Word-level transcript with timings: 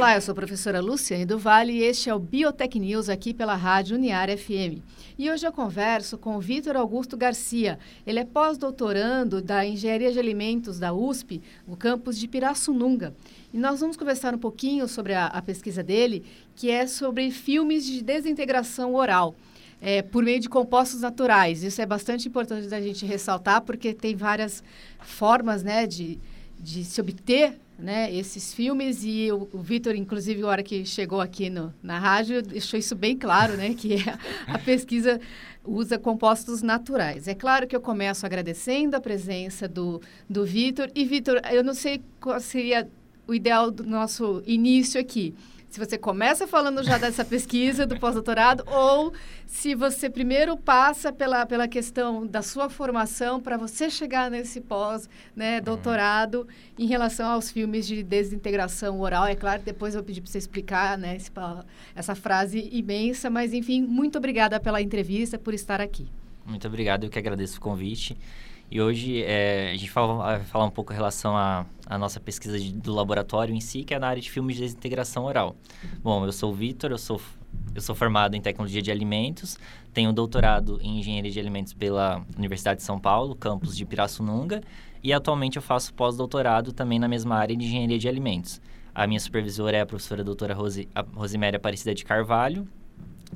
Olá, 0.00 0.14
eu 0.14 0.20
sou 0.22 0.32
a 0.32 0.34
professora 0.34 0.80
Luciane 0.80 1.26
do 1.26 1.38
Vale 1.38 1.74
e 1.74 1.82
este 1.82 2.08
é 2.08 2.14
o 2.14 2.18
Biotech 2.18 2.80
News 2.80 3.10
aqui 3.10 3.34
pela 3.34 3.54
Rádio 3.54 3.96
Uniara 3.98 4.34
FM. 4.34 4.80
E 5.18 5.30
hoje 5.30 5.46
eu 5.46 5.52
converso 5.52 6.16
com 6.16 6.38
o 6.38 6.40
Vitor 6.40 6.74
Augusto 6.74 7.18
Garcia. 7.18 7.78
Ele 8.06 8.18
é 8.18 8.24
pós-doutorando 8.24 9.42
da 9.42 9.62
Engenharia 9.62 10.10
de 10.10 10.18
Alimentos 10.18 10.78
da 10.78 10.90
USP, 10.90 11.42
no 11.68 11.76
campus 11.76 12.18
de 12.18 12.26
Pirassununga. 12.26 13.14
E 13.52 13.58
nós 13.58 13.80
vamos 13.80 13.94
conversar 13.94 14.34
um 14.34 14.38
pouquinho 14.38 14.88
sobre 14.88 15.12
a, 15.12 15.26
a 15.26 15.42
pesquisa 15.42 15.82
dele, 15.82 16.24
que 16.56 16.70
é 16.70 16.86
sobre 16.86 17.30
filmes 17.30 17.84
de 17.84 18.02
desintegração 18.02 18.94
oral. 18.94 19.34
É, 19.82 20.00
por 20.00 20.24
meio 20.24 20.40
de 20.40 20.48
compostos 20.48 21.02
naturais. 21.02 21.62
Isso 21.62 21.80
é 21.80 21.84
bastante 21.84 22.26
importante 22.26 22.68
da 22.68 22.80
gente 22.80 23.04
ressaltar, 23.04 23.60
porque 23.60 23.92
tem 23.92 24.16
várias 24.16 24.64
formas 24.98 25.62
né, 25.62 25.86
de, 25.86 26.18
de 26.58 26.84
se 26.84 27.02
obter 27.02 27.58
né, 27.80 28.12
esses 28.14 28.52
filmes 28.54 29.02
e 29.04 29.30
o, 29.32 29.48
o 29.52 29.58
Vitor, 29.58 29.94
inclusive, 29.94 30.42
a 30.42 30.46
hora 30.46 30.62
que 30.62 30.84
chegou 30.84 31.20
aqui 31.20 31.50
no, 31.50 31.72
na 31.82 31.98
rádio, 31.98 32.42
deixou 32.42 32.78
isso 32.78 32.94
bem 32.94 33.16
claro, 33.16 33.56
né, 33.56 33.74
que 33.74 33.96
a, 34.08 34.54
a 34.54 34.58
pesquisa 34.58 35.20
usa 35.64 35.98
compostos 35.98 36.62
naturais. 36.62 37.28
É 37.28 37.34
claro 37.34 37.66
que 37.66 37.74
eu 37.74 37.80
começo 37.80 38.24
agradecendo 38.24 38.96
a 38.96 39.00
presença 39.00 39.68
do, 39.68 40.00
do 40.28 40.44
Vitor. 40.44 40.90
E, 40.94 41.04
Vitor, 41.04 41.40
eu 41.50 41.62
não 41.62 41.74
sei 41.74 42.02
qual 42.20 42.40
seria 42.40 42.88
o 43.26 43.34
ideal 43.34 43.70
do 43.70 43.84
nosso 43.84 44.42
início 44.46 45.00
aqui. 45.00 45.34
Se 45.70 45.78
você 45.78 45.96
começa 45.96 46.48
falando 46.48 46.82
já 46.82 46.98
dessa 46.98 47.24
pesquisa 47.24 47.86
do 47.86 47.96
pós-doutorado 47.96 48.64
ou 48.70 49.12
se 49.46 49.72
você 49.72 50.10
primeiro 50.10 50.56
passa 50.56 51.12
pela, 51.12 51.46
pela 51.46 51.68
questão 51.68 52.26
da 52.26 52.42
sua 52.42 52.68
formação 52.68 53.40
para 53.40 53.56
você 53.56 53.88
chegar 53.88 54.28
nesse 54.28 54.60
pós-doutorado 54.60 56.38
né, 56.38 56.44
uhum. 56.44 56.84
em 56.84 56.86
relação 56.86 57.30
aos 57.30 57.52
filmes 57.52 57.86
de 57.86 58.02
desintegração 58.02 59.00
oral. 59.00 59.26
É 59.26 59.36
claro, 59.36 59.62
depois 59.62 59.94
eu 59.94 60.02
pedi 60.02 60.20
para 60.20 60.32
você 60.32 60.38
explicar 60.38 60.98
né, 60.98 61.14
esse, 61.14 61.30
essa 61.94 62.16
frase 62.16 62.68
imensa, 62.72 63.30
mas 63.30 63.54
enfim, 63.54 63.80
muito 63.80 64.18
obrigada 64.18 64.58
pela 64.58 64.82
entrevista, 64.82 65.38
por 65.38 65.54
estar 65.54 65.80
aqui. 65.80 66.08
Muito 66.50 66.66
obrigado, 66.66 67.04
eu 67.04 67.10
que 67.10 67.18
agradeço 67.18 67.58
o 67.58 67.60
convite. 67.60 68.18
E 68.68 68.80
hoje 68.80 69.22
é, 69.22 69.70
a 69.70 69.76
gente 69.76 69.90
vai 69.90 70.40
falar 70.44 70.64
um 70.64 70.70
pouco 70.70 70.92
em 70.92 70.96
relação 70.96 71.36
à, 71.36 71.64
nossa 71.98 72.20
pesquisa 72.20 72.58
de, 72.58 72.72
do 72.72 72.92
laboratório 72.92 73.54
em 73.54 73.60
si, 73.60 73.82
que 73.84 73.94
é 73.94 73.98
na 73.98 74.08
área 74.08 74.20
de 74.20 74.30
filmes 74.30 74.56
de 74.56 74.62
desintegração 74.62 75.24
oral. 75.24 75.56
Bom, 76.02 76.24
eu 76.24 76.32
sou 76.32 76.52
o 76.52 76.54
Vitor, 76.54 76.90
eu 76.90 76.98
sou, 76.98 77.20
eu 77.74 77.80
sou 77.80 77.94
formado 77.94 78.36
em 78.36 78.40
tecnologia 78.40 78.82
de 78.82 78.90
alimentos, 78.90 79.58
tenho 79.92 80.12
doutorado 80.12 80.78
em 80.82 80.98
engenharia 81.00 81.30
de 81.30 81.40
alimentos 81.40 81.72
pela 81.72 82.24
Universidade 82.36 82.78
de 82.78 82.86
São 82.86 82.98
Paulo, 82.98 83.34
campus 83.34 83.76
de 83.76 83.84
Pirassununga, 83.84 84.60
e 85.02 85.12
atualmente 85.12 85.56
eu 85.56 85.62
faço 85.62 85.94
pós-doutorado 85.94 86.72
também 86.72 86.98
na 86.98 87.08
mesma 87.08 87.36
área 87.36 87.56
de 87.56 87.64
engenharia 87.64 87.98
de 87.98 88.08
alimentos. 88.08 88.60
A 88.94 89.06
minha 89.06 89.20
supervisora 89.20 89.76
é 89.76 89.80
a 89.80 89.86
professora 89.86 90.22
doutora 90.22 90.54
Rose, 90.54 90.88
Rosiméria 91.14 91.56
Aparecida 91.56 91.94
de 91.94 92.04
Carvalho, 92.04 92.68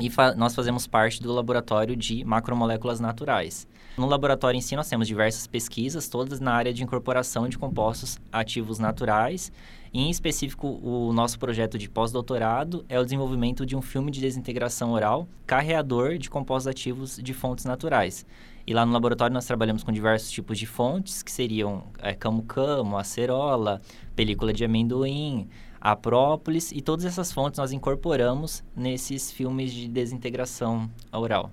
e 0.01 0.11
fa 0.11 0.35
nós 0.35 0.55
fazemos 0.55 0.87
parte 0.87 1.23
do 1.23 1.33
laboratório 1.33 1.97
de 1.97 2.25
macromoléculas 2.25 3.01
naturais. 3.01 3.67
No 3.97 4.07
laboratório 4.07 4.59
em 4.59 4.61
si, 4.61 4.75
nós 4.75 4.89
temos 4.89 5.07
diversas 5.07 5.47
pesquisas, 5.47 6.09
todas 6.09 6.41
na 6.41 6.53
área 6.53 6.75
de 6.75 6.83
incorporação 6.83 7.49
de 7.49 7.57
compostos 7.57 8.19
ativos 8.33 8.81
naturais. 8.81 9.53
E, 9.93 10.01
em 10.01 10.11
específico, 10.11 10.81
o 10.83 11.13
nosso 11.13 11.39
projeto 11.39 11.79
de 11.79 11.89
pós-doutorado 11.89 12.85
é 12.89 12.99
o 12.99 13.05
desenvolvimento 13.05 13.65
de 13.65 13.77
um 13.77 13.81
filme 13.81 14.11
de 14.11 14.21
desintegração 14.21 14.91
oral 14.91 15.29
carreador 15.47 16.19
de 16.19 16.29
compostos 16.29 16.67
ativos 16.67 17.17
de 17.23 17.33
fontes 17.33 17.65
naturais. 17.65 18.27
E 18.67 18.75
lá 18.75 18.85
no 18.85 18.93
laboratório 18.93 19.33
nós 19.33 19.45
trabalhamos 19.45 19.85
com 19.85 19.93
diversos 19.93 20.31
tipos 20.31 20.59
de 20.59 20.67
fontes, 20.67 21.23
que 21.23 21.31
seriam 21.31 21.85
é, 21.99 22.15
camu-camu, 22.15 22.97
acerola, 22.97 23.81
película 24.17 24.53
de 24.53 24.65
amendoim, 24.65 25.49
a 25.85 25.95
própolis, 25.95 26.73
e 26.73 26.81
todas 26.81 27.05
essas 27.05 27.31
fontes 27.31 27.59
nós 27.59 27.71
incorporamos 27.71 28.65
nesses 28.75 29.31
filmes 29.31 29.71
de 29.71 29.87
desintegração 29.87 30.91
oral. 31.13 31.53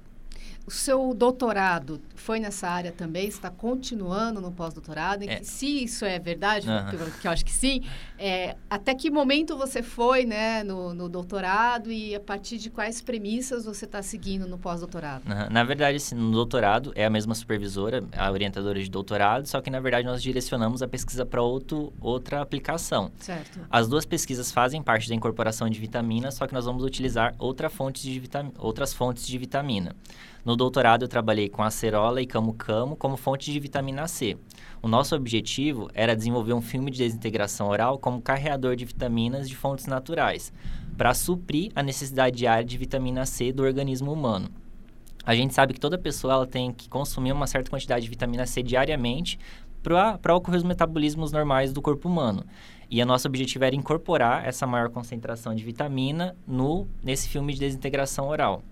O 0.65 0.71
seu 0.71 1.13
doutorado 1.13 1.99
foi 2.15 2.39
nessa 2.39 2.67
área 2.67 2.91
também? 2.91 3.27
Está 3.27 3.49
continuando 3.49 4.39
no 4.39 4.51
pós-doutorado? 4.51 5.23
É. 5.27 5.41
Se 5.43 5.83
isso 5.83 6.05
é 6.05 6.19
verdade, 6.19 6.67
uhum. 6.69 7.11
que 7.19 7.27
eu 7.27 7.31
acho 7.31 7.43
que 7.43 7.51
sim, 7.51 7.83
é, 8.17 8.55
até 8.69 8.93
que 8.93 9.09
momento 9.09 9.57
você 9.57 9.81
foi 9.81 10.23
né, 10.23 10.63
no, 10.63 10.93
no, 10.93 11.09
doutorado 11.09 11.91
e 11.91 12.13
a 12.13 12.19
partir 12.19 12.57
de 12.57 12.69
quais 12.69 13.01
premissas 13.01 13.65
você 13.65 13.85
está 13.85 14.01
seguindo 14.01 14.47
no 14.47 14.57
pós-doutorado? 14.57 15.23
Uhum. 15.27 15.49
Na 15.49 15.63
verdade, 15.63 15.97
assim, 15.97 16.15
no 16.15 16.31
doutorado 16.31 16.91
é 16.95 17.05
a 17.05 17.09
mesma 17.09 17.33
supervisora, 17.33 18.03
a 18.15 18.31
orientadora 18.31 18.81
de 18.81 18.89
doutorado, 18.89 19.47
só 19.47 19.59
que 19.61 19.69
na 19.69 19.79
verdade 19.79 20.05
nós 20.05 20.21
direcionamos 20.21 20.83
a 20.83 20.87
pesquisa 20.87 21.25
para 21.25 21.41
outra 21.41 22.41
aplicação. 22.41 23.11
Certo. 23.19 23.59
As 23.69 23.87
duas 23.87 24.05
pesquisas 24.05 24.51
fazem 24.51 24.81
parte 24.81 25.09
da 25.09 25.15
incorporação 25.15 25.67
de 25.67 25.79
vitaminas, 25.79 26.35
só 26.35 26.45
que 26.45 26.53
nós 26.53 26.65
vamos 26.65 26.83
utilizar 26.83 27.33
outra 27.39 27.69
fonte 27.69 28.03
de 28.03 28.21
outras 28.59 28.93
fontes 28.93 29.25
de 29.25 29.37
vitamina. 29.37 29.95
No 30.43 30.55
doutorado, 30.55 31.03
eu 31.03 31.07
trabalhei 31.07 31.47
com 31.47 31.61
acerola 31.61 32.21
e 32.21 32.25
camu-camu 32.25 32.95
como 32.95 33.15
fonte 33.15 33.51
de 33.51 33.59
vitamina 33.59 34.07
C. 34.07 34.37
O 34.81 34.87
nosso 34.87 35.15
objetivo 35.15 35.87
era 35.93 36.15
desenvolver 36.15 36.53
um 36.53 36.61
filme 36.61 36.89
de 36.89 36.97
desintegração 36.97 37.67
oral 37.67 37.99
como 37.99 38.21
carreador 38.21 38.75
de 38.75 38.83
vitaminas 38.83 39.47
de 39.47 39.55
fontes 39.55 39.85
naturais, 39.85 40.51
para 40.97 41.13
suprir 41.13 41.71
a 41.75 41.83
necessidade 41.83 42.37
diária 42.37 42.65
de 42.65 42.75
vitamina 42.75 43.23
C 43.25 43.53
do 43.53 43.61
organismo 43.61 44.11
humano. 44.11 44.49
A 45.23 45.35
gente 45.35 45.53
sabe 45.53 45.73
que 45.73 45.79
toda 45.79 45.99
pessoa 45.99 46.33
ela 46.33 46.47
tem 46.47 46.73
que 46.73 46.89
consumir 46.89 47.31
uma 47.31 47.45
certa 47.45 47.69
quantidade 47.69 48.03
de 48.03 48.09
vitamina 48.09 48.47
C 48.47 48.63
diariamente 48.63 49.37
para 49.83 50.35
ocorrer 50.35 50.57
os 50.57 50.63
metabolismos 50.63 51.31
normais 51.31 51.71
do 51.71 51.81
corpo 51.81 52.09
humano. 52.09 52.43
E 52.89 53.01
o 53.01 53.05
nosso 53.05 53.27
objetivo 53.27 53.63
era 53.63 53.75
incorporar 53.75 54.47
essa 54.47 54.65
maior 54.65 54.89
concentração 54.89 55.53
de 55.53 55.63
vitamina 55.63 56.35
no 56.47 56.87
nesse 57.03 57.29
filme 57.29 57.53
de 57.53 57.59
desintegração 57.59 58.27
oral. 58.27 58.63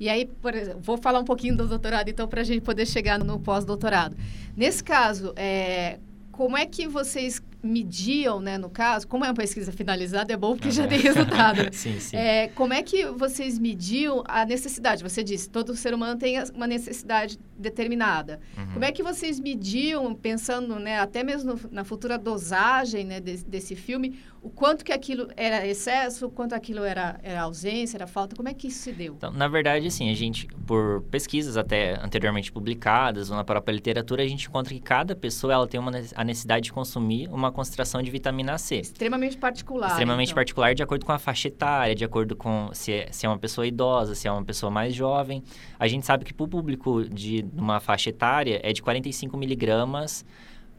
E 0.00 0.08
aí, 0.08 0.24
por 0.24 0.54
vou 0.80 0.96
falar 0.96 1.20
um 1.20 1.24
pouquinho 1.24 1.54
do 1.54 1.68
doutorado, 1.68 2.08
então, 2.08 2.26
para 2.26 2.40
a 2.40 2.44
gente 2.44 2.62
poder 2.62 2.86
chegar 2.86 3.18
no 3.18 3.38
pós-doutorado. 3.38 4.16
Nesse 4.56 4.82
caso, 4.82 5.34
é, 5.36 5.98
como 6.32 6.56
é 6.56 6.64
que 6.64 6.88
vocês 6.88 7.42
mediam, 7.62 8.40
né, 8.40 8.56
no 8.56 8.70
caso, 8.70 9.06
como 9.06 9.26
é 9.26 9.28
uma 9.28 9.34
pesquisa 9.34 9.70
finalizada, 9.70 10.32
é 10.32 10.36
bom 10.38 10.56
porque 10.56 10.70
já 10.70 10.86
tem 10.86 10.98
resultado. 11.00 11.68
sim, 11.76 12.00
sim. 12.00 12.16
É, 12.16 12.48
como 12.48 12.72
é 12.72 12.82
que 12.82 13.04
vocês 13.06 13.58
mediam 13.58 14.24
a 14.26 14.46
necessidade? 14.46 15.02
Você 15.02 15.22
disse, 15.22 15.50
todo 15.50 15.76
ser 15.76 15.92
humano 15.92 16.18
tem 16.18 16.42
uma 16.54 16.66
necessidade 16.66 17.38
determinada. 17.60 18.40
Uhum. 18.56 18.72
Como 18.74 18.84
é 18.84 18.92
que 18.92 19.02
vocês 19.02 19.38
mediam, 19.38 20.14
pensando, 20.14 20.78
né, 20.78 20.98
até 20.98 21.22
mesmo 21.22 21.58
na 21.70 21.84
futura 21.84 22.18
dosagem 22.18 23.04
né, 23.04 23.20
desse, 23.20 23.44
desse 23.44 23.76
filme, 23.76 24.18
o 24.42 24.48
quanto 24.48 24.84
que 24.84 24.92
aquilo 24.92 25.28
era 25.36 25.66
excesso, 25.66 26.26
o 26.26 26.30
quanto 26.30 26.54
aquilo 26.54 26.82
era, 26.82 27.20
era 27.22 27.42
ausência, 27.42 27.98
era 27.98 28.06
falta, 28.06 28.34
como 28.34 28.48
é 28.48 28.54
que 28.54 28.68
isso 28.68 28.78
se 28.78 28.92
deu? 28.92 29.14
Então, 29.14 29.30
na 29.30 29.46
verdade, 29.48 29.86
assim, 29.86 30.10
a 30.10 30.14
gente, 30.14 30.46
por 30.66 31.02
pesquisas 31.10 31.56
até 31.56 32.02
anteriormente 32.02 32.50
publicadas 32.50 33.30
ou 33.30 33.36
na 33.36 33.44
própria 33.44 33.72
literatura, 33.72 34.22
a 34.22 34.26
gente 34.26 34.48
encontra 34.48 34.72
que 34.72 34.80
cada 34.80 35.14
pessoa 35.14 35.52
ela 35.52 35.68
tem 35.68 35.78
uma, 35.78 35.92
a 36.14 36.24
necessidade 36.24 36.64
de 36.64 36.72
consumir 36.72 37.28
uma 37.28 37.52
concentração 37.52 38.02
de 38.02 38.10
vitamina 38.10 38.56
C. 38.56 38.76
Extremamente 38.76 39.36
particular. 39.36 39.90
Extremamente 39.90 40.28
então. 40.28 40.36
particular 40.36 40.74
de 40.74 40.82
acordo 40.82 41.04
com 41.04 41.12
a 41.12 41.18
faixa 41.18 41.48
etária, 41.48 41.94
de 41.94 42.04
acordo 42.04 42.34
com 42.34 42.70
se 42.72 42.92
é, 42.92 43.08
se 43.12 43.26
é 43.26 43.28
uma 43.28 43.38
pessoa 43.38 43.66
idosa, 43.66 44.14
se 44.14 44.26
é 44.26 44.32
uma 44.32 44.44
pessoa 44.44 44.70
mais 44.70 44.94
jovem. 44.94 45.42
A 45.78 45.86
gente 45.86 46.06
sabe 46.06 46.24
que 46.24 46.32
para 46.32 46.44
o 46.44 46.48
público 46.48 47.04
de 47.04 47.42
uma 47.56 47.80
faixa 47.80 48.10
etária 48.10 48.60
é 48.62 48.72
de 48.72 48.82
45 48.82 49.36
miligramas 49.36 50.24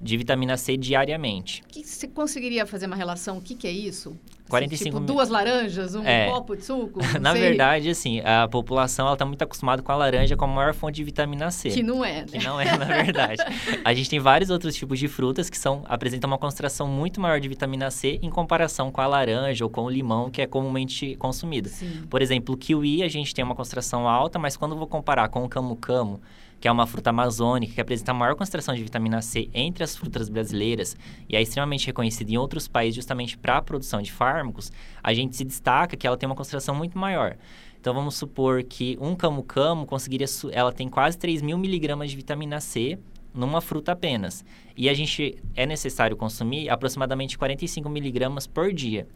de 0.02 0.18
vitamina 0.18 0.58
C 0.58 0.76
diariamente. 0.76 1.62
Que 1.68 1.84
você 1.84 2.08
conseguiria 2.08 2.66
fazer 2.66 2.88
uma 2.88 2.96
relação? 2.96 3.38
O 3.38 3.42
que, 3.42 3.54
que 3.54 3.68
é 3.68 3.72
isso? 3.72 4.18
45 4.50 4.84
tipo, 4.84 5.06
duas 5.06 5.30
laranjas, 5.30 5.96
um 5.96 6.04
é, 6.04 6.30
copo 6.30 6.58
de 6.58 6.66
suco? 6.66 7.00
Na 7.22 7.32
sei. 7.32 7.42
verdade, 7.42 7.90
assim, 7.90 8.20
a 8.20 8.50
população 8.50 9.12
está 9.14 9.26
muito 9.26 9.42
acostumada 9.42 9.82
com 9.82 9.92
a 9.92 9.96
laranja 9.96 10.36
como 10.36 10.52
a 10.52 10.56
maior 10.58 10.74
fonte 10.74 10.96
de 10.96 11.04
vitamina 11.06 11.50
C. 11.52 11.70
Que 11.70 11.82
não 11.82 12.04
é, 12.04 12.22
né? 12.22 12.26
Que 12.26 12.44
não 12.44 12.60
é, 12.60 12.78
na 12.78 12.86
verdade. 12.86 13.42
a 13.86 13.94
gente 13.94 14.10
tem 14.10 14.20
vários 14.20 14.50
outros 14.50 14.76
tipos 14.76 15.00
de 15.00 15.08
frutas 15.08 15.50
que 15.50 15.58
são 15.58 15.84
apresentam 15.86 16.30
uma 16.30 16.38
concentração 16.38 16.86
muito 16.86 17.22
maior 17.22 17.40
de 17.40 17.48
vitamina 17.48 17.90
C 17.90 18.20
em 18.22 18.30
comparação 18.30 18.92
com 18.92 19.00
a 19.00 19.08
laranja 19.08 19.64
ou 19.64 19.70
com 19.70 19.84
o 19.84 19.90
limão, 19.90 20.30
que 20.30 20.42
é 20.42 20.48
comumente 20.48 21.16
consumido. 21.16 21.70
Sim. 21.70 22.04
Por 22.10 22.22
exemplo, 22.22 22.56
o 22.56 22.58
kiwi 22.58 23.04
a 23.04 23.08
gente 23.08 23.34
tem 23.34 23.46
uma 23.46 23.56
concentração 23.56 24.08
alta, 24.08 24.38
mas 24.38 24.58
quando 24.58 24.74
eu 24.74 24.78
vou 24.78 24.88
comparar 24.88 25.30
com 25.30 25.46
o 25.46 25.50
camu-camu, 25.50 26.20
que 26.62 26.68
é 26.68 26.72
uma 26.72 26.86
fruta 26.86 27.10
amazônica 27.10 27.74
que 27.74 27.82
apresenta 27.82 28.12
a 28.12 28.14
maior 28.14 28.36
concentração 28.36 28.76
de 28.76 28.84
vitamina 28.84 29.20
C 29.24 29.50
entre 29.52 29.84
as 29.84 29.98
frutas 29.98 30.30
brasileiras 30.30 30.96
e 31.28 31.36
é 31.36 31.42
extremamente 31.42 31.88
reconhecida 31.88 32.32
em 32.32 32.38
outros 32.38 32.68
países 32.68 32.96
justamente 32.96 33.36
para 33.36 33.58
a 33.58 33.62
produção 33.64 34.00
de 34.00 34.12
fármacos, 34.12 34.72
a 35.04 35.12
gente 35.12 35.36
se 35.36 35.44
destaca 35.44 35.98
que 35.98 36.06
ela 36.06 36.16
tem 36.16 36.30
uma 36.30 36.36
concentração 36.36 36.76
muito 36.76 37.00
maior. 37.00 37.36
Então 37.80 37.96
vamos 37.96 38.14
supor 38.14 38.62
que 38.64 38.96
um 39.02 39.16
camu-camu 39.16 39.88
conseguiria, 39.88 40.28
ela 40.52 40.72
tem 40.72 40.88
quase 40.88 41.18
3 41.18 41.42
mil 41.42 41.58
miligramas 41.58 42.12
de 42.12 42.16
vitamina 42.16 42.62
C 42.62 43.00
numa 43.34 43.60
fruta 43.60 43.94
apenas. 43.94 44.46
E 44.78 44.88
a 44.88 44.94
gente 44.94 45.38
é 45.56 45.66
necessário 45.66 46.16
consumir 46.16 46.70
aproximadamente 46.70 47.40
45 47.40 47.90
miligramas 47.90 48.46
por 48.46 48.72
dia. 48.72 49.08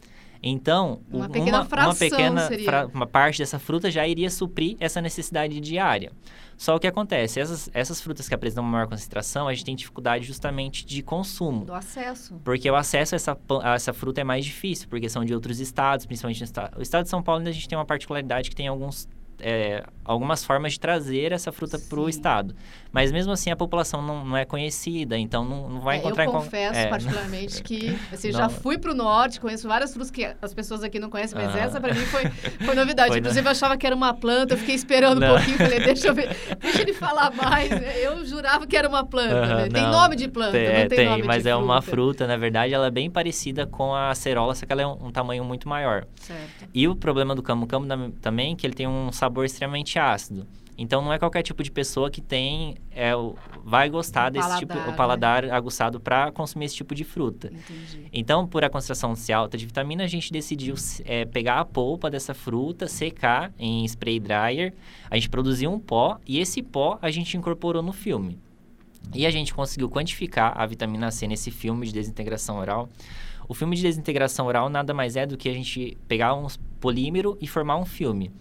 Então, 0.42 1.00
uma 1.10 1.28
pequena, 1.28 1.58
uma, 1.58 1.64
fração 1.64 1.90
uma 1.90 1.94
pequena 1.96 2.48
seria. 2.48 2.86
uma 2.92 3.06
parte 3.06 3.38
dessa 3.38 3.58
fruta 3.58 3.90
já 3.90 4.06
iria 4.06 4.30
suprir 4.30 4.76
essa 4.80 5.00
necessidade 5.00 5.60
diária. 5.60 6.12
Só 6.56 6.74
o 6.74 6.80
que 6.80 6.86
acontece, 6.86 7.38
essas, 7.38 7.68
essas 7.74 8.00
frutas 8.00 8.28
que 8.28 8.34
apresentam 8.34 8.64
uma 8.64 8.70
maior 8.70 8.88
concentração, 8.88 9.46
a 9.46 9.52
gente 9.52 9.64
tem 9.64 9.76
dificuldade 9.76 10.24
justamente 10.24 10.86
de 10.86 11.02
consumo. 11.02 11.66
Do 11.66 11.74
acesso. 11.74 12.40
Porque 12.42 12.70
o 12.70 12.74
acesso 12.74 13.14
a 13.14 13.16
essa, 13.16 13.38
a 13.62 13.74
essa 13.74 13.92
fruta 13.92 14.22
é 14.22 14.24
mais 14.24 14.44
difícil, 14.44 14.88
porque 14.88 15.08
são 15.08 15.24
de 15.24 15.34
outros 15.34 15.60
estados, 15.60 16.06
principalmente 16.06 16.40
no 16.40 16.44
estado. 16.44 16.78
O 16.78 16.82
estado 16.82 17.04
de 17.04 17.10
São 17.10 17.22
Paulo 17.22 17.40
ainda 17.40 17.50
a 17.50 17.52
gente 17.52 17.68
tem 17.68 17.76
uma 17.76 17.84
particularidade 17.84 18.48
que 18.48 18.56
tem 18.56 18.68
alguns 18.68 19.06
é, 19.40 19.84
algumas 20.04 20.44
formas 20.44 20.74
de 20.74 20.80
trazer 20.80 21.32
essa 21.32 21.52
fruta 21.52 21.78
para 21.78 22.00
o 22.00 22.08
estado. 22.08 22.54
Mas 22.92 23.12
mesmo 23.12 23.32
assim 23.32 23.50
a 23.50 23.56
população 23.56 24.00
não, 24.00 24.24
não 24.24 24.36
é 24.36 24.44
conhecida, 24.44 25.18
então 25.18 25.44
não, 25.44 25.68
não 25.68 25.80
vai 25.80 25.96
é, 25.96 25.98
encontrar... 25.98 26.24
Eu 26.24 26.32
confesso 26.32 26.78
é, 26.78 26.86
particularmente 26.86 27.62
que 27.62 27.96
assim, 28.12 28.32
já 28.32 28.48
fui 28.48 28.78
para 28.78 28.92
o 28.92 28.94
norte, 28.94 29.40
conheço 29.40 29.68
várias 29.68 29.92
frutas 29.92 30.10
que 30.10 30.24
as 30.40 30.54
pessoas 30.54 30.82
aqui 30.82 30.98
não 30.98 31.10
conhecem, 31.10 31.38
mas 31.38 31.54
ah. 31.54 31.58
essa 31.58 31.80
para 31.80 31.92
mim 31.92 32.00
foi, 32.00 32.28
foi 32.30 32.74
novidade. 32.74 33.10
Foi 33.10 33.18
Inclusive 33.18 33.46
eu 33.46 33.50
achava 33.50 33.76
que 33.76 33.86
era 33.86 33.94
uma 33.94 34.14
planta, 34.14 34.54
eu 34.54 34.58
fiquei 34.58 34.74
esperando 34.74 35.22
um 35.22 35.28
pouquinho, 35.28 35.58
falei, 35.58 35.80
deixa 35.80 36.08
eu 36.08 36.14
ver, 36.14 36.34
deixa 36.60 36.82
ele 36.82 36.94
falar 36.94 37.32
mais. 37.34 37.68
Né? 37.68 37.98
Eu 37.98 38.24
jurava 38.24 38.66
que 38.66 38.76
era 38.76 38.88
uma 38.88 39.04
planta, 39.04 39.42
uh, 39.42 39.56
né? 39.56 39.68
Tem 39.68 39.82
nome 39.82 40.16
de 40.16 40.28
planta, 40.28 40.52
tem, 40.52 40.68
não 40.68 40.88
tem, 40.88 40.88
tem 40.88 41.08
nome 41.08 41.22
mas 41.24 41.42
de 41.42 41.48
é 41.48 41.52
fruta. 41.52 41.64
uma 41.64 41.82
fruta, 41.82 42.26
na 42.26 42.36
verdade 42.36 42.72
ela 42.72 42.86
é 42.86 42.90
bem 42.90 43.10
parecida 43.10 43.66
com 43.66 43.94
a 43.94 44.10
acerola, 44.10 44.54
só 44.54 44.64
que 44.64 44.72
ela 44.72 44.82
é 44.82 44.86
um, 44.86 45.06
um 45.06 45.12
tamanho 45.12 45.44
muito 45.44 45.68
maior. 45.68 46.06
Certo. 46.14 46.68
E 46.72 46.88
o 46.88 46.96
problema 46.96 47.34
do 47.34 47.42
camu-camu 47.42 47.86
também 48.22 48.52
é 48.52 48.56
que 48.56 48.66
ele 48.66 48.74
tem 48.74 48.86
um 48.86 49.12
sabor 49.12 49.25
extremamente 49.44 49.98
ácido. 49.98 50.46
Então 50.78 51.00
não 51.00 51.12
é 51.12 51.18
qualquer 51.18 51.42
tipo 51.42 51.62
de 51.62 51.70
pessoa 51.70 52.10
que 52.10 52.20
tem 52.20 52.76
é, 52.90 53.12
vai 53.64 53.88
gostar 53.88 54.28
o 54.28 54.30
desse 54.30 54.46
paladar, 54.46 54.58
tipo 54.58 54.74
o 54.74 54.90
né? 54.90 54.92
paladar 54.92 55.50
aguçado 55.50 55.98
para 55.98 56.30
consumir 56.30 56.66
esse 56.66 56.76
tipo 56.76 56.94
de 56.94 57.02
fruta. 57.02 57.48
Entendi. 57.48 58.08
Então, 58.12 58.46
por 58.46 58.62
a 58.62 58.68
concentração 58.68 59.14
ser 59.16 59.32
alta 59.32 59.56
de 59.56 59.64
vitamina, 59.64 60.04
a 60.04 60.06
gente 60.06 60.30
decidiu 60.30 60.74
é, 61.04 61.24
pegar 61.24 61.60
a 61.60 61.64
polpa 61.64 62.10
dessa 62.10 62.34
fruta, 62.34 62.86
secar 62.86 63.52
em 63.58 63.84
spray 63.86 64.20
dryer, 64.20 64.74
a 65.10 65.14
gente 65.14 65.30
produziu 65.30 65.72
um 65.72 65.78
pó 65.78 66.18
e 66.26 66.38
esse 66.38 66.62
pó 66.62 66.98
a 67.00 67.10
gente 67.10 67.36
incorporou 67.36 67.82
no 67.82 67.92
filme. 67.92 68.38
E 69.14 69.24
a 69.24 69.30
gente 69.30 69.54
conseguiu 69.54 69.88
quantificar 69.88 70.52
a 70.56 70.66
vitamina 70.66 71.10
C 71.10 71.26
nesse 71.26 71.50
filme 71.50 71.86
de 71.86 71.92
desintegração 71.92 72.58
oral. 72.58 72.88
O 73.48 73.54
filme 73.54 73.76
de 73.76 73.82
desintegração 73.82 74.46
oral 74.46 74.68
nada 74.68 74.92
mais 74.92 75.16
é 75.16 75.24
do 75.24 75.36
que 75.36 75.48
a 75.48 75.54
gente 75.54 75.96
pegar 76.08 76.34
um 76.34 76.48
polímero 76.80 77.38
e 77.40 77.46
formar 77.46 77.76
um 77.76 77.84
filme. 77.84 78.32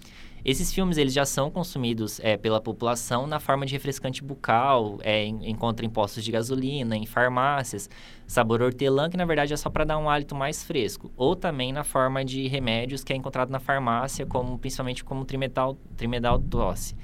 Esses 0.45 0.71
filmes 0.71 0.99
eles 0.99 1.11
já 1.11 1.25
são 1.25 1.49
consumidos 1.49 2.19
é, 2.19 2.37
pela 2.37 2.61
população 2.61 3.25
na 3.25 3.39
forma 3.39 3.65
de 3.65 3.73
refrescante 3.73 4.23
bucal, 4.23 4.99
é, 5.01 5.25
encontra 5.25 5.83
em 5.83 5.89
postos 5.89 6.23
de 6.23 6.31
gasolina, 6.31 6.95
em 6.95 7.07
farmácias, 7.07 7.89
sabor 8.27 8.61
hortelã, 8.61 9.09
que 9.09 9.17
na 9.17 9.25
verdade 9.25 9.53
é 9.53 9.57
só 9.57 9.71
para 9.71 9.83
dar 9.83 9.97
um 9.97 10.07
hálito 10.07 10.35
mais 10.35 10.63
fresco, 10.63 11.11
ou 11.17 11.35
também 11.35 11.73
na 11.73 11.83
forma 11.83 12.23
de 12.23 12.47
remédios 12.47 13.03
que 13.03 13.11
é 13.11 13.15
encontrado 13.15 13.49
na 13.49 13.59
farmácia, 13.59 14.23
como 14.23 14.59
principalmente 14.59 15.03
como 15.03 15.25
trimetal, 15.25 15.75
trimedal 15.97 16.37
doce, 16.37 16.95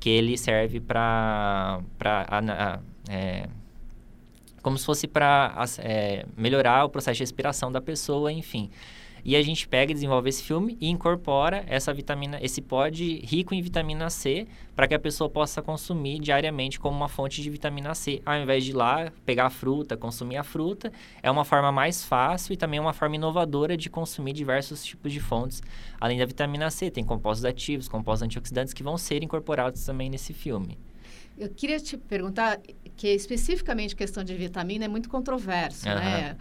que 0.00 0.10
ele 0.10 0.36
serve 0.36 0.80
para 0.80 1.80
é, 3.08 3.48
como 4.60 4.76
se 4.76 4.84
fosse 4.84 5.06
para 5.06 5.54
é, 5.78 6.26
melhorar 6.36 6.84
o 6.84 6.88
processo 6.88 7.18
de 7.18 7.22
respiração 7.22 7.70
da 7.70 7.80
pessoa, 7.80 8.32
enfim. 8.32 8.70
E 9.24 9.36
a 9.36 9.42
gente 9.42 9.68
pega 9.68 9.92
e 9.92 9.94
desenvolve 9.94 10.28
esse 10.28 10.42
filme 10.42 10.76
e 10.80 10.88
incorpora 10.88 11.64
essa 11.66 11.92
vitamina, 11.92 12.38
esse 12.40 12.60
pó 12.60 12.84
rico 12.86 13.54
em 13.54 13.60
vitamina 13.60 14.08
C, 14.10 14.46
para 14.74 14.86
que 14.86 14.94
a 14.94 14.98
pessoa 14.98 15.28
possa 15.28 15.60
consumir 15.60 16.18
diariamente 16.20 16.78
como 16.78 16.96
uma 16.96 17.08
fonte 17.08 17.42
de 17.42 17.50
vitamina 17.50 17.94
C, 17.94 18.22
ao 18.24 18.36
invés 18.36 18.64
de 18.64 18.70
ir 18.70 18.74
lá 18.74 19.12
pegar 19.26 19.46
a 19.46 19.50
fruta, 19.50 19.96
consumir 19.96 20.36
a 20.36 20.44
fruta. 20.44 20.92
É 21.22 21.30
uma 21.30 21.44
forma 21.44 21.72
mais 21.72 22.04
fácil 22.04 22.52
e 22.52 22.56
também 22.56 22.78
uma 22.78 22.92
forma 22.92 23.16
inovadora 23.16 23.76
de 23.76 23.90
consumir 23.90 24.32
diversos 24.32 24.84
tipos 24.84 25.12
de 25.12 25.20
fontes. 25.20 25.62
Além 26.00 26.18
da 26.18 26.24
vitamina 26.24 26.70
C, 26.70 26.90
tem 26.90 27.04
compostos 27.04 27.44
ativos, 27.44 27.88
compostos 27.88 28.22
antioxidantes 28.22 28.72
que 28.72 28.82
vão 28.82 28.96
ser 28.96 29.22
incorporados 29.22 29.84
também 29.84 30.08
nesse 30.08 30.32
filme. 30.32 30.78
Eu 31.36 31.48
queria 31.48 31.78
te 31.78 31.96
perguntar 31.96 32.60
que 32.96 33.08
especificamente 33.08 33.94
questão 33.94 34.24
de 34.24 34.34
vitamina 34.34 34.86
é 34.86 34.88
muito 34.88 35.08
controverso, 35.08 35.88
uhum. 35.88 35.94
né? 35.94 36.36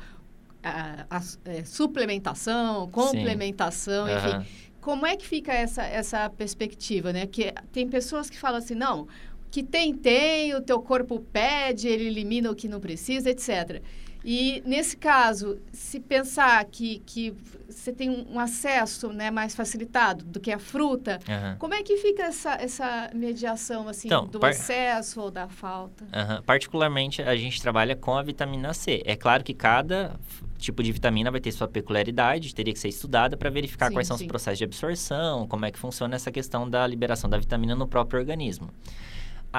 A, 0.63 1.05
a, 1.09 1.17
a, 1.17 1.21
é, 1.45 1.63
suplementação, 1.63 2.89
complementação, 2.89 4.07
Sim. 4.07 4.13
enfim. 4.13 4.37
Uhum. 4.37 4.45
Como 4.81 5.05
é 5.05 5.15
que 5.17 5.27
fica 5.27 5.53
essa, 5.53 5.83
essa 5.83 6.29
perspectiva, 6.29 7.11
né? 7.11 7.27
Que 7.27 7.53
tem 7.71 7.87
pessoas 7.87 8.29
que 8.29 8.37
falam 8.37 8.57
assim, 8.57 8.75
não, 8.75 9.07
que 9.51 9.63
tem, 9.63 9.93
tem, 9.93 10.53
o 10.55 10.61
teu 10.61 10.81
corpo 10.81 11.19
pede, 11.31 11.87
ele 11.87 12.07
elimina 12.07 12.51
o 12.51 12.55
que 12.55 12.67
não 12.67 12.79
precisa, 12.79 13.29
etc. 13.29 13.81
E, 14.23 14.61
nesse 14.65 14.97
caso, 14.97 15.59
se 15.71 15.99
pensar 15.99 16.63
que, 16.65 16.99
que 17.05 17.33
você 17.69 17.91
tem 17.91 18.09
um 18.09 18.39
acesso 18.39 19.09
né, 19.09 19.31
mais 19.31 19.55
facilitado 19.55 20.25
do 20.25 20.39
que 20.39 20.51
a 20.51 20.59
fruta, 20.59 21.19
uhum. 21.27 21.57
como 21.57 21.73
é 21.73 21.83
que 21.83 21.97
fica 21.97 22.23
essa, 22.23 22.55
essa 22.55 23.09
mediação 23.13 23.87
assim, 23.87 24.07
então, 24.07 24.25
do 24.25 24.39
par... 24.39 24.51
acesso 24.51 25.21
ou 25.21 25.31
da 25.31 25.47
falta? 25.47 26.03
Uhum. 26.05 26.41
Particularmente, 26.43 27.21
a 27.21 27.35
gente 27.35 27.61
trabalha 27.61 27.95
com 27.95 28.15
a 28.15 28.23
vitamina 28.23 28.73
C. 28.73 29.01
É 29.05 29.15
claro 29.15 29.43
que 29.43 29.53
cada 29.53 30.19
tipo 30.57 30.81
de 30.81 30.91
vitamina 30.91 31.29
vai 31.29 31.39
ter 31.39 31.51
sua 31.51 31.67
peculiaridade, 31.67 32.53
teria 32.53 32.73
que 32.73 32.79
ser 32.79 32.89
estudada 32.89 33.37
para 33.37 33.49
verificar 33.49 33.87
sim, 33.87 33.93
quais 33.93 34.07
são 34.07 34.17
sim. 34.17 34.25
os 34.25 34.27
processos 34.27 34.57
de 34.57 34.63
absorção, 34.63 35.47
como 35.47 35.65
é 35.65 35.71
que 35.71 35.77
funciona 35.77 36.15
essa 36.15 36.31
questão 36.31 36.69
da 36.69 36.85
liberação 36.85 37.29
da 37.29 37.37
vitamina 37.37 37.75
no 37.75 37.87
próprio 37.87 38.19
organismo. 38.19 38.69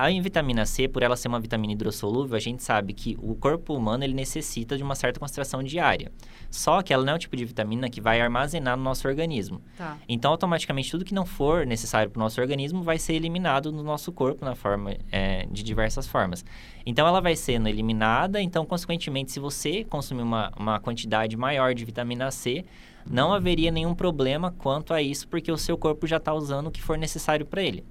A 0.00 0.21
vitamina 0.21 0.65
C, 0.65 0.87
por 0.87 1.03
ela 1.03 1.17
ser 1.17 1.27
uma 1.27 1.41
vitamina 1.41 1.73
hidrossolúvel, 1.73 2.37
a 2.37 2.41
gente 2.41 2.62
sabe 2.62 2.93
que 2.93 3.17
o 3.21 3.35
corpo 3.35 3.75
humano 3.75 4.05
ele 4.05 4.15
necessita 4.15 4.77
de 4.77 4.83
uma 4.83 4.95
certa 4.95 5.19
concentração 5.19 5.62
diária. 5.62 6.12
Só 6.50 6.83
que 6.83 6.93
ela 6.93 7.05
não 7.05 7.15
é 7.15 7.17
o 7.17 7.19
tipo 7.19 7.37
de 7.37 7.45
vitamina 7.45 7.91
que 7.91 8.00
vai 8.00 8.21
armazenar 8.21 8.77
no 8.77 8.83
nosso 8.85 9.09
organismo. 9.09 9.61
Tá. 9.77 9.99
Então, 10.09 10.31
automaticamente, 10.31 10.91
tudo 10.91 11.05
que 11.05 11.12
não 11.12 11.27
for 11.27 11.67
necessário 11.67 12.11
para 12.11 12.21
o 12.21 12.23
nosso 12.23 12.41
organismo 12.41 12.83
vai 12.83 12.97
ser 12.97 13.15
eliminado 13.15 13.73
no 13.73 13.83
nosso 13.83 14.12
corpo 14.12 14.45
na 14.45 14.55
forma, 14.55 14.95
é, 15.11 15.47
de 15.50 15.62
diversas 15.65 16.06
formas. 16.06 16.45
Então, 16.87 17.06
ela 17.06 17.21
vai 17.21 17.35
sendo 17.35 17.69
eliminada. 17.69 18.41
Então, 18.41 18.65
consequentemente, 18.65 19.33
se 19.33 19.41
você 19.41 19.83
consumir 19.83 20.23
uma, 20.23 20.53
uma 20.56 20.79
quantidade 20.79 21.37
maior 21.37 21.75
de 21.75 21.85
vitamina 21.85 22.31
C, 22.31 22.65
não 23.05 23.33
haveria 23.33 23.73
nenhum 23.73 23.95
problema 23.95 24.55
quanto 24.59 24.95
a 24.95 25.03
isso, 25.03 25.27
porque 25.27 25.50
o 25.50 25.59
seu 25.59 25.77
corpo 25.77 26.06
já 26.06 26.19
está 26.19 26.33
usando 26.33 26.69
o 26.69 26.71
que 26.71 26.81
for 26.81 26.97
necessário 26.97 27.45
para 27.45 27.62
ele. 27.62 27.85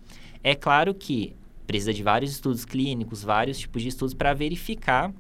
É 0.43 0.55
claro 0.55 0.93
que 0.93 1.35
precisa 1.67 1.93
de 1.93 2.01
vários 2.01 2.31
estudos 2.31 2.65
clínicos, 2.65 3.23
vários 3.23 3.59
tipos 3.59 3.83
de 3.83 3.89
estudos 3.89 4.13
para 4.13 4.33
verificar 4.33 5.13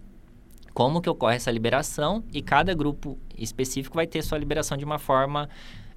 como 0.73 1.01
que 1.01 1.09
ocorre 1.09 1.35
essa 1.35 1.51
liberação 1.51 2.23
e 2.31 2.41
cada 2.41 2.73
grupo 2.73 3.17
específico 3.37 3.95
vai 3.95 4.07
ter 4.07 4.23
sua 4.23 4.37
liberação 4.37 4.77
de 4.77 4.85
uma 4.85 4.97
forma 4.97 5.49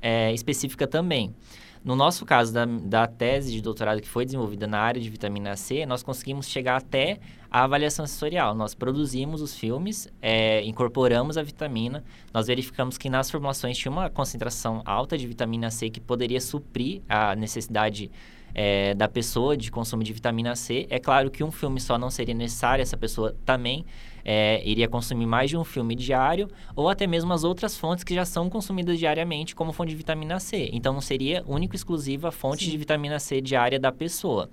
é, 0.03 0.33
específica 0.33 0.87
também. 0.87 1.35
No 1.83 1.97
nosso 1.97 2.27
caso 2.27 2.53
da, 2.53 2.67
da 2.67 3.07
tese 3.07 3.53
de 3.53 3.63
doutorado 3.63 4.03
que 4.03 4.09
foi 4.09 4.27
desenvolvida 4.27 4.67
na 4.67 4.79
área 4.79 5.01
de 5.01 5.09
vitamina 5.09 5.57
C, 5.57 5.87
nós 5.87 6.03
conseguimos 6.03 6.47
chegar 6.47 6.77
até 6.77 7.19
a 7.51 7.65
avaliação 7.65 8.07
sensorial. 8.07 8.55
Nós 8.55 8.75
produzimos 8.75 9.41
os 9.41 9.57
filmes, 9.57 10.07
é, 10.21 10.63
incorporamos 10.65 11.39
a 11.39 11.43
vitamina, 11.43 12.05
nós 12.35 12.49
verificamos 12.49 12.99
que 12.99 13.09
nas 13.09 13.31
formulações 13.31 13.79
tinha 13.79 13.91
uma 13.91 14.11
concentração 14.11 14.83
alta 14.85 15.17
de 15.17 15.27
vitamina 15.27 15.71
C 15.71 15.89
que 15.89 16.01
poderia 16.01 16.41
suprir 16.41 17.01
a 17.09 17.35
necessidade 17.35 18.11
é, 18.55 18.95
da 18.95 19.09
pessoa 19.09 19.57
de 19.57 19.71
consumo 19.71 20.03
de 20.03 20.13
vitamina 20.13 20.55
C. 20.57 20.87
É 20.91 20.99
claro 20.99 21.31
que 21.31 21.43
um 21.43 21.51
filme 21.51 21.81
só 21.81 21.99
não 21.99 22.11
seria 22.11 22.35
necessário, 22.35 22.83
essa 22.83 22.97
pessoa 22.97 23.35
também 23.45 23.85
é, 24.25 24.63
iria 24.65 24.89
consumir 24.89 25.27
mais 25.27 25.51
de 25.51 25.57
um 25.57 25.65
filme 25.65 25.95
diário, 25.95 26.49
ou 26.75 26.89
até 26.89 27.07
mesmo 27.07 27.33
as 27.33 27.45
outras 27.45 27.77
fontes 27.77 28.05
que 28.05 28.15
já 28.15 28.25
são 28.25 28.49
consumidas 28.51 28.99
diariamente 28.99 29.55
como 29.55 29.73
fonte 29.73 29.91
de 29.91 29.97
vitamina 29.97 30.39
C. 30.39 30.71
Então, 30.73 30.93
não 30.93 31.01
seria 31.01 31.43
único 31.47 31.75
e 31.75 31.77
exclusiva 31.77 32.31
fonte 32.31 32.65
Sim. 32.65 32.71
de 32.71 32.79
vitamina 32.79 33.19
C 33.19 33.41
diária 33.41 33.79
da 33.79 33.93
pessoa. 33.93 34.51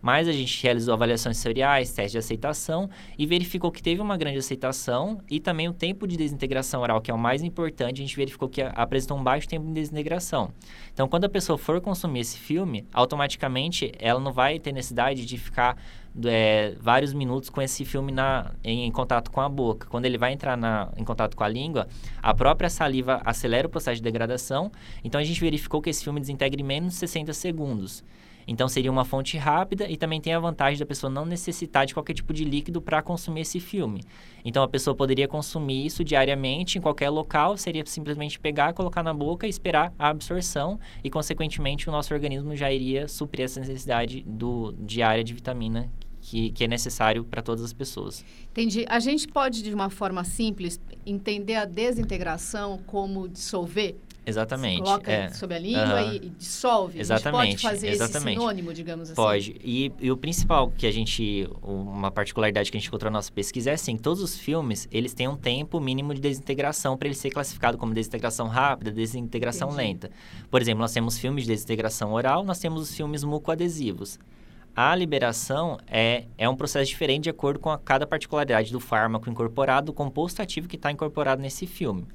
Mas 0.00 0.28
a 0.28 0.32
gente 0.32 0.62
realizou 0.62 0.94
avaliações 0.94 1.36
sensoriais, 1.36 1.92
testes 1.92 2.12
de 2.12 2.18
aceitação 2.18 2.88
e 3.18 3.26
verificou 3.26 3.70
que 3.70 3.82
teve 3.82 4.00
uma 4.00 4.16
grande 4.16 4.38
aceitação 4.38 5.20
e 5.30 5.40
também 5.40 5.68
o 5.68 5.72
tempo 5.72 6.06
de 6.06 6.16
desintegração 6.16 6.80
oral, 6.80 7.00
que 7.00 7.10
é 7.10 7.14
o 7.14 7.18
mais 7.18 7.42
importante, 7.42 8.00
a 8.00 8.04
gente 8.04 8.16
verificou 8.16 8.48
que 8.48 8.62
apresentou 8.62 9.18
um 9.18 9.22
baixo 9.22 9.48
tempo 9.48 9.66
de 9.66 9.72
desintegração. 9.72 10.52
Então, 10.92 11.08
quando 11.08 11.24
a 11.24 11.28
pessoa 11.28 11.56
for 11.58 11.80
consumir 11.80 12.20
esse 12.20 12.38
filme, 12.38 12.86
automaticamente 12.92 13.92
ela 13.98 14.20
não 14.20 14.32
vai 14.32 14.58
ter 14.58 14.72
necessidade 14.72 15.24
de 15.24 15.38
ficar 15.38 15.76
é, 16.24 16.74
vários 16.80 17.12
minutos 17.12 17.48
com 17.50 17.62
esse 17.62 17.84
filme 17.84 18.10
na, 18.10 18.52
em, 18.64 18.86
em, 18.86 18.90
contato 18.90 19.30
com 19.30 19.40
a 19.40 19.48
boca. 19.48 19.86
Quando 19.88 20.06
ele 20.06 20.18
vai 20.18 20.32
entrar 20.32 20.56
na, 20.56 20.90
em 20.96 21.04
contato 21.04 21.36
com 21.36 21.44
a 21.44 21.48
língua, 21.48 21.86
a 22.22 22.34
própria 22.34 22.68
saliva 22.68 23.20
acelera 23.24 23.66
o 23.66 23.70
processo 23.70 23.96
de 23.96 24.02
degradação. 24.02 24.70
Então, 25.04 25.20
a 25.20 25.24
gente 25.24 25.40
verificou 25.40 25.80
que 25.80 25.90
esse 25.90 26.02
filme 26.02 26.20
desintegra 26.20 26.60
em 26.60 26.64
menos 26.64 26.94
de 26.94 26.98
60 27.00 27.32
segundos. 27.32 28.04
Então 28.46 28.68
seria 28.68 28.90
uma 28.90 29.04
fonte 29.04 29.36
rápida 29.36 29.88
e 29.88 29.96
também 29.96 30.20
tem 30.20 30.34
a 30.34 30.40
vantagem 30.40 30.78
da 30.78 30.86
pessoa 30.86 31.10
não 31.10 31.24
necessitar 31.24 31.86
de 31.86 31.94
qualquer 31.94 32.14
tipo 32.14 32.32
de 32.32 32.44
líquido 32.44 32.80
para 32.80 33.02
consumir 33.02 33.42
esse 33.42 33.60
filme. 33.60 34.02
Então 34.44 34.62
a 34.62 34.68
pessoa 34.68 34.94
poderia 34.94 35.28
consumir 35.28 35.86
isso 35.86 36.02
diariamente 36.02 36.78
em 36.78 36.80
qualquer 36.80 37.10
local, 37.10 37.56
seria 37.56 37.84
simplesmente 37.86 38.38
pegar, 38.38 38.72
colocar 38.72 39.02
na 39.02 39.14
boca 39.14 39.46
e 39.46 39.50
esperar 39.50 39.92
a 39.98 40.08
absorção 40.08 40.78
e 41.04 41.10
consequentemente 41.10 41.88
o 41.88 41.92
nosso 41.92 42.12
organismo 42.12 42.56
já 42.56 42.72
iria 42.72 43.06
suprir 43.08 43.44
essa 43.44 43.60
necessidade 43.60 44.22
do 44.26 44.74
diária 44.78 45.22
de 45.22 45.34
vitamina 45.34 45.90
que, 46.20 46.50
que, 46.50 46.64
é 46.64 46.68
necessário 46.68 47.24
para 47.24 47.42
todas 47.42 47.64
as 47.64 47.72
pessoas. 47.72 48.24
Entendi. 48.50 48.84
A 48.88 49.00
gente 49.00 49.26
pode, 49.26 49.62
de 49.62 49.72
uma 49.72 49.88
forma 49.88 50.22
simples, 50.22 50.78
entender 51.04 51.54
a 51.54 51.64
desintegração 51.64 52.78
como 52.86 53.28
dissolver 53.28 53.96
Exatamente. 54.24 54.78
Você 54.78 54.84
coloca 54.84 55.10
é. 55.10 55.30
sob 55.30 55.54
a 55.54 55.58
língua 55.58 56.02
Uhum. 56.02 56.12
e, 56.12 56.16
e 56.16 56.28
dissolve. 56.30 57.00
Exatamente, 57.00 57.62
pode 57.62 57.62
fazer 57.62 57.88
exatamente. 57.88 58.28
esse 58.28 58.40
sinônimo, 58.40 58.74
digamos 58.74 59.08
assim. 59.08 59.14
Pode. 59.14 59.56
E, 59.64 59.92
e 60.00 60.10
o 60.10 60.16
principal 60.16 60.70
que 60.70 60.86
a 60.86 60.90
gente, 60.90 61.48
uma 61.62 62.10
particularidade 62.10 62.70
que 62.70 62.76
a 62.76 62.80
gente 62.80 62.88
encontrou 62.88 63.10
na 63.10 63.18
nossa 63.18 63.32
pesquisa 63.32 63.70
é 63.70 63.74
assim, 63.74 63.96
todos 63.96 64.22
os 64.22 64.38
filmes, 64.38 64.88
eles 64.92 65.14
têm 65.14 65.28
um 65.28 65.36
tempo 65.36 65.80
mínimo 65.80 66.14
de 66.14 66.20
desintegração 66.20 66.96
para 66.96 67.08
ele 67.08 67.14
ser 67.14 67.30
classificado 67.30 67.78
como 67.78 67.94
desintegração 67.94 68.46
rápida, 68.46 68.90
desintegração 68.90 69.68
Entendi. 69.68 69.82
lenta. 69.82 70.10
Por 70.50 70.60
exemplo, 70.60 70.80
nós 70.80 70.92
temos 70.92 71.18
filmes 71.18 71.44
de 71.44 71.50
desintegração 71.50 72.12
oral, 72.12 72.44
nós 72.44 72.58
temos 72.58 72.82
os 72.82 72.94
filmes 72.94 73.24
mucoadesivos. 73.24 74.18
A 74.74 74.94
liberação 74.94 75.78
é, 75.86 76.24
é 76.38 76.48
um 76.48 76.54
processo 76.54 76.88
diferente 76.88 77.24
de 77.24 77.30
acordo 77.30 77.58
com 77.58 77.70
a, 77.70 77.78
cada 77.78 78.06
particularidade 78.06 78.70
do 78.70 78.78
fármaco 78.78 79.28
incorporado, 79.28 79.86
do 79.86 79.92
composto 79.92 80.40
ativo 80.40 80.68
que 80.68 80.76
está 80.76 80.92
incorporado 80.92 81.42
nesse 81.42 81.66
filme. 81.66 82.06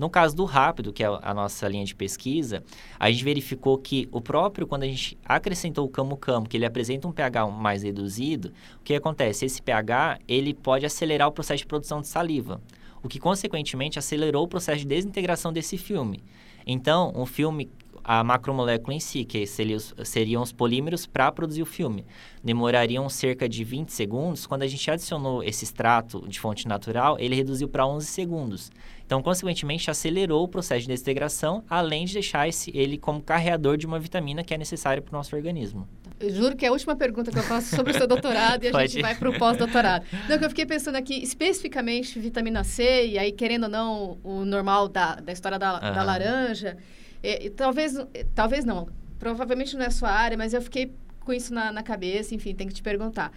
No 0.00 0.08
caso 0.08 0.34
do 0.34 0.46
rápido, 0.46 0.94
que 0.94 1.04
é 1.04 1.06
a 1.20 1.34
nossa 1.34 1.68
linha 1.68 1.84
de 1.84 1.94
pesquisa, 1.94 2.64
a 2.98 3.10
gente 3.10 3.22
verificou 3.22 3.76
que 3.76 4.08
o 4.10 4.18
próprio, 4.18 4.66
quando 4.66 4.84
a 4.84 4.86
gente 4.86 5.18
acrescentou 5.22 5.84
o 5.84 5.90
camo-camo, 5.90 6.48
que 6.48 6.56
ele 6.56 6.64
apresenta 6.64 7.06
um 7.06 7.12
pH 7.12 7.46
mais 7.48 7.82
reduzido, 7.82 8.50
o 8.80 8.82
que 8.82 8.94
acontece? 8.94 9.44
Esse 9.44 9.60
pH, 9.60 10.18
ele 10.26 10.54
pode 10.54 10.86
acelerar 10.86 11.28
o 11.28 11.32
processo 11.32 11.58
de 11.58 11.66
produção 11.66 12.00
de 12.00 12.08
saliva, 12.08 12.62
o 13.02 13.08
que, 13.08 13.20
consequentemente, 13.20 13.98
acelerou 13.98 14.44
o 14.44 14.48
processo 14.48 14.78
de 14.78 14.86
desintegração 14.86 15.52
desse 15.52 15.76
filme. 15.76 16.24
Então, 16.66 17.12
um 17.14 17.26
filme, 17.26 17.70
a 18.12 18.24
macromolécula 18.24 18.96
em 18.96 18.98
si, 18.98 19.24
que 19.24 19.46
seriam 19.46 20.42
os 20.42 20.50
polímeros 20.50 21.06
para 21.06 21.30
produzir 21.30 21.62
o 21.62 21.66
filme, 21.66 22.04
demorariam 22.42 23.08
cerca 23.08 23.48
de 23.48 23.62
20 23.62 23.90
segundos. 23.90 24.48
Quando 24.48 24.62
a 24.62 24.66
gente 24.66 24.90
adicionou 24.90 25.44
esse 25.44 25.62
extrato 25.62 26.26
de 26.26 26.40
fonte 26.40 26.66
natural, 26.66 27.16
ele 27.20 27.36
reduziu 27.36 27.68
para 27.68 27.86
11 27.86 28.04
segundos. 28.04 28.72
Então, 29.06 29.22
consequentemente, 29.22 29.88
acelerou 29.92 30.42
o 30.42 30.48
processo 30.48 30.80
de 30.80 30.88
desintegração, 30.88 31.62
além 31.70 32.04
de 32.04 32.14
deixar 32.14 32.48
esse, 32.48 32.76
ele 32.76 32.98
como 32.98 33.22
carreador 33.22 33.76
de 33.76 33.86
uma 33.86 34.00
vitamina 34.00 34.42
que 34.42 34.52
é 34.52 34.58
necessária 34.58 35.00
para 35.00 35.14
o 35.14 35.16
nosso 35.16 35.36
organismo. 35.36 35.88
Eu 36.18 36.30
juro 36.30 36.56
que 36.56 36.64
é 36.64 36.68
a 36.68 36.72
última 36.72 36.96
pergunta 36.96 37.30
que 37.30 37.38
eu 37.38 37.44
faço 37.44 37.76
sobre 37.76 37.92
o 37.92 37.94
seu 37.96 38.08
doutorado 38.08 38.64
e 38.64 38.68
a 38.68 38.72
gente 38.88 39.00
vai 39.00 39.14
para 39.14 39.30
o 39.30 39.38
pós-doutorado. 39.38 40.04
Não, 40.28 40.36
que 40.36 40.44
eu 40.44 40.48
fiquei 40.48 40.66
pensando 40.66 40.96
aqui, 40.96 41.22
especificamente 41.22 42.18
vitamina 42.18 42.64
C, 42.64 43.06
e 43.06 43.18
aí, 43.20 43.30
querendo 43.30 43.64
ou 43.64 43.68
não, 43.68 44.18
o 44.24 44.44
normal 44.44 44.88
da, 44.88 45.14
da 45.14 45.32
história 45.32 45.60
da, 45.60 45.78
da 45.78 45.90
Aham. 45.90 46.04
laranja. 46.04 46.76
É, 47.22 47.46
e 47.46 47.50
talvez, 47.50 47.94
talvez 48.34 48.64
não, 48.64 48.88
provavelmente 49.18 49.76
não 49.76 49.84
é 49.84 49.88
a 49.88 49.90
sua 49.90 50.10
área, 50.10 50.36
mas 50.36 50.54
eu 50.54 50.62
fiquei 50.62 50.92
com 51.20 51.32
isso 51.32 51.52
na, 51.52 51.70
na 51.70 51.82
cabeça, 51.82 52.34
enfim, 52.34 52.54
tem 52.54 52.66
que 52.66 52.74
te 52.74 52.82
perguntar. 52.82 53.32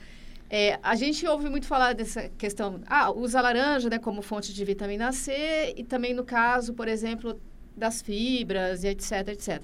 É, 0.50 0.80
a 0.84 0.96
gente 0.96 1.26
ouve 1.28 1.50
muito 1.50 1.66
falar 1.66 1.94
dessa 1.94 2.30
questão, 2.38 2.82
ah, 2.86 3.12
usa 3.12 3.40
a 3.40 3.42
laranja 3.42 3.90
né, 3.90 3.98
como 3.98 4.22
fonte 4.22 4.54
de 4.54 4.64
vitamina 4.64 5.12
C 5.12 5.74
e 5.76 5.84
também 5.84 6.14
no 6.14 6.24
caso, 6.24 6.74
por 6.74 6.88
exemplo, 6.88 7.40
das 7.76 8.02
fibras 8.02 8.84
e 8.84 8.88
etc, 8.88 9.30
etc. 9.30 9.62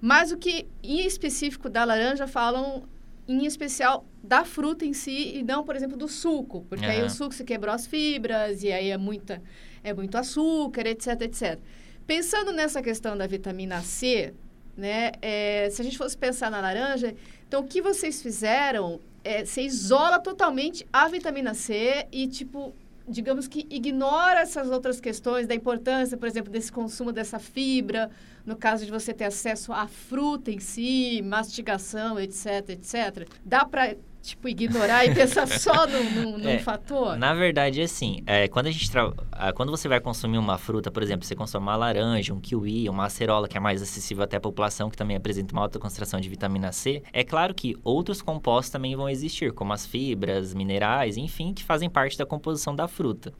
Mas 0.00 0.32
o 0.32 0.36
que 0.36 0.66
em 0.82 1.06
específico 1.06 1.70
da 1.70 1.84
laranja 1.84 2.26
falam 2.26 2.82
em 3.28 3.46
especial 3.46 4.04
da 4.22 4.44
fruta 4.44 4.84
em 4.84 4.92
si 4.92 5.38
e 5.38 5.42
não, 5.44 5.62
por 5.62 5.76
exemplo, 5.76 5.96
do 5.96 6.08
suco, 6.08 6.66
porque 6.68 6.84
aí 6.84 6.98
Aham. 6.98 7.06
o 7.06 7.10
suco 7.10 7.32
se 7.32 7.44
quebrou 7.44 7.72
as 7.72 7.86
fibras 7.86 8.64
e 8.64 8.72
aí 8.72 8.90
é 8.90 8.98
muita 8.98 9.40
é 9.84 9.94
muito 9.94 10.16
açúcar, 10.16 10.86
etc, 10.86 11.20
etc. 11.22 11.60
Pensando 12.06 12.52
nessa 12.52 12.82
questão 12.82 13.16
da 13.16 13.26
vitamina 13.26 13.80
C, 13.80 14.34
né, 14.76 15.12
é, 15.20 15.68
se 15.70 15.80
a 15.80 15.84
gente 15.84 15.98
fosse 15.98 16.16
pensar 16.16 16.50
na 16.50 16.60
laranja, 16.60 17.14
então 17.46 17.60
o 17.60 17.66
que 17.66 17.80
vocês 17.82 18.22
fizeram 18.22 19.00
é 19.24 19.44
você 19.44 19.62
isola 19.62 20.18
totalmente 20.18 20.86
a 20.92 21.08
vitamina 21.08 21.54
C 21.54 22.06
e 22.10 22.26
tipo 22.26 22.74
digamos 23.06 23.48
que 23.48 23.66
ignora 23.68 24.40
essas 24.40 24.70
outras 24.70 25.00
questões 25.00 25.46
da 25.46 25.54
importância, 25.54 26.16
por 26.16 26.26
exemplo, 26.28 26.52
desse 26.52 26.70
consumo 26.70 27.12
dessa 27.12 27.38
fibra, 27.38 28.10
no 28.46 28.56
caso 28.56 28.84
de 28.84 28.90
você 28.90 29.12
ter 29.12 29.24
acesso 29.24 29.72
à 29.72 29.86
fruta 29.86 30.50
em 30.50 30.60
si, 30.60 31.20
mastigação, 31.22 32.18
etc, 32.18 32.70
etc. 32.70 33.28
Dá 33.44 33.64
para 33.64 33.96
tipo 34.22 34.48
ignorar 34.48 35.04
e 35.04 35.14
pensar 35.14 35.46
só 35.58 35.86
num, 35.86 36.10
num, 36.10 36.38
num 36.38 36.48
É, 36.48 36.58
fator? 36.58 37.16
Na 37.16 37.34
verdade, 37.34 37.82
assim, 37.82 38.22
é, 38.26 38.48
quando 38.48 38.68
a 38.68 38.70
gente 38.70 38.90
tra... 38.90 39.12
ah, 39.32 39.52
quando 39.52 39.70
você 39.70 39.88
vai 39.88 40.00
consumir 40.00 40.38
uma 40.38 40.56
fruta, 40.56 40.90
por 40.90 41.02
exemplo, 41.02 41.26
você 41.26 41.34
consome 41.34 41.66
uma 41.66 41.76
laranja, 41.76 42.32
um 42.32 42.40
kiwi, 42.40 42.88
uma 42.88 43.06
acerola, 43.06 43.48
que 43.48 43.56
é 43.56 43.60
mais 43.60 43.82
acessível 43.82 44.24
até 44.24 44.36
à 44.36 44.40
população, 44.40 44.88
que 44.88 44.96
também 44.96 45.16
apresenta 45.16 45.52
uma 45.52 45.62
alta 45.62 45.78
concentração 45.78 46.20
de 46.20 46.28
vitamina 46.28 46.72
C, 46.72 47.02
é 47.12 47.24
claro 47.24 47.52
que 47.52 47.76
outros 47.82 48.22
compostos 48.22 48.70
também 48.70 48.94
vão 48.96 49.08
existir, 49.08 49.52
como 49.52 49.72
as 49.72 49.84
fibras, 49.84 50.54
minerais, 50.54 51.16
enfim, 51.16 51.52
que 51.52 51.64
fazem 51.64 51.90
parte 51.90 52.16
da 52.16 52.24
composição 52.24 52.74
da 52.74 52.86
fruta. 52.86 53.32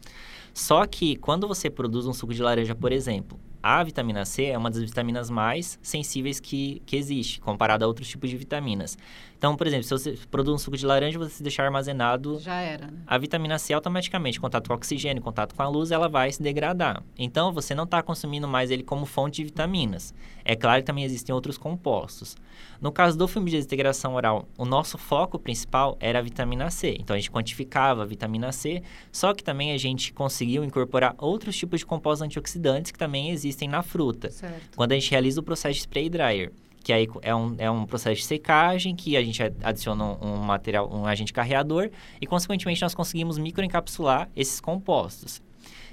Só 0.53 0.85
que 0.87 1.17
quando 1.17 1.49
você 1.49 1.71
produz 1.71 2.07
um 2.07 2.12
suco 2.12 2.35
de 2.35 2.43
laranja, 2.43 2.75
por 2.75 2.93
exemplo, 2.93 3.41
a 3.62 3.83
vitamina 3.83 4.25
C 4.25 4.47
é 4.47 4.59
uma 4.59 4.71
das 4.71 4.83
vitaminas 4.83 5.31
mais 5.31 5.79
sensíveis 5.81 6.41
que, 6.41 6.83
que 6.85 6.97
existe, 6.97 7.41
comparada 7.41 7.85
a 7.85 7.89
outros 7.89 8.09
tipos 8.09 8.29
de 8.29 8.37
vitaminas. 8.37 8.99
Então, 9.42 9.56
por 9.56 9.66
exemplo, 9.66 9.82
se 9.82 9.90
você 9.90 10.16
produz 10.30 10.54
um 10.54 10.56
suco 10.56 10.76
de 10.76 10.87
laranja, 10.87 11.18
você 11.18 11.42
deixar 11.42 11.64
armazenado 11.64 12.38
Já 12.38 12.61
era, 12.61 12.87
né? 12.87 13.00
a 13.04 13.18
vitamina 13.18 13.58
C 13.58 13.72
automaticamente, 13.75 14.38
em 14.38 14.40
contato 14.40 14.68
com 14.68 14.72
o 14.72 14.76
oxigênio, 14.76 15.18
em 15.18 15.25
contato 15.25 15.52
com 15.56 15.61
a 15.61 15.68
luz, 15.68 15.90
ela 15.90 16.08
vai 16.08 16.30
se 16.30 16.40
degradar. 16.40 17.02
Então, 17.18 17.52
você 17.52 17.75
não 17.75 17.82
está 17.82 18.00
consumindo 18.04 18.46
mais 18.46 18.70
ele 18.70 18.84
como 18.84 19.04
fonte 19.04 19.38
de 19.38 19.46
vitaminas. 19.46 20.14
É 20.44 20.54
claro 20.54 20.80
que 20.80 20.87
também 20.87 21.02
existem 21.02 21.34
outros 21.34 21.58
compostos. 21.58 22.37
No 22.80 22.92
caso 22.92 23.18
do 23.18 23.26
filme 23.26 23.50
de 23.50 23.56
desintegração 23.56 24.14
oral, 24.14 24.46
o 24.56 24.64
nosso 24.64 24.96
foco 24.96 25.40
principal 25.40 25.96
era 25.99 26.20
a 26.20 26.22
vitamina 26.22 26.70
C. 26.70 26.96
Então, 27.00 27.16
a 27.16 27.18
gente 27.18 27.32
quantificava 27.32 28.02
a 28.02 28.06
vitamina 28.06 28.52
C, 28.52 28.80
só 29.11 29.34
que 29.34 29.42
também 29.42 29.72
a 29.72 29.76
gente 29.76 30.12
conseguiu 30.12 30.62
incorporar 30.62 31.16
outros 31.18 31.56
tipos 31.56 31.80
de 31.80 31.87
compostos 31.87 32.22
antioxidantes 32.22 32.92
que 32.92 32.99
também 32.99 33.30
existem 33.30 33.68
na 33.68 33.82
fruta. 33.82 34.30
Certo. 34.30 34.76
Quando 34.76 34.92
a 34.92 34.94
gente 34.94 35.11
realiza 35.11 35.40
o 35.40 35.42
processo 35.42 35.75
de 35.75 35.80
spray 35.80 36.08
dryer, 36.08 36.52
que 36.83 36.93
aí 36.93 37.09
é 37.23 37.35
um, 37.35 37.55
é 37.59 37.71
um 37.71 37.87
processo 37.87 38.21
de 38.21 38.27
secagem, 38.27 38.95
que 38.95 39.17
a 39.17 39.23
gente 39.23 39.43
adiciona 39.62 40.05
um, 40.05 40.19
um 40.23 40.37
material, 40.39 40.91
um 40.93 41.07
agente 41.07 41.33
carreador, 41.33 41.91
e 42.21 42.27
consequentemente 42.27 42.83
nós 42.83 42.95
conseguimos 42.95 43.39
microencapsular 43.39 44.29
esses 44.35 44.61
compostos. 44.61 45.41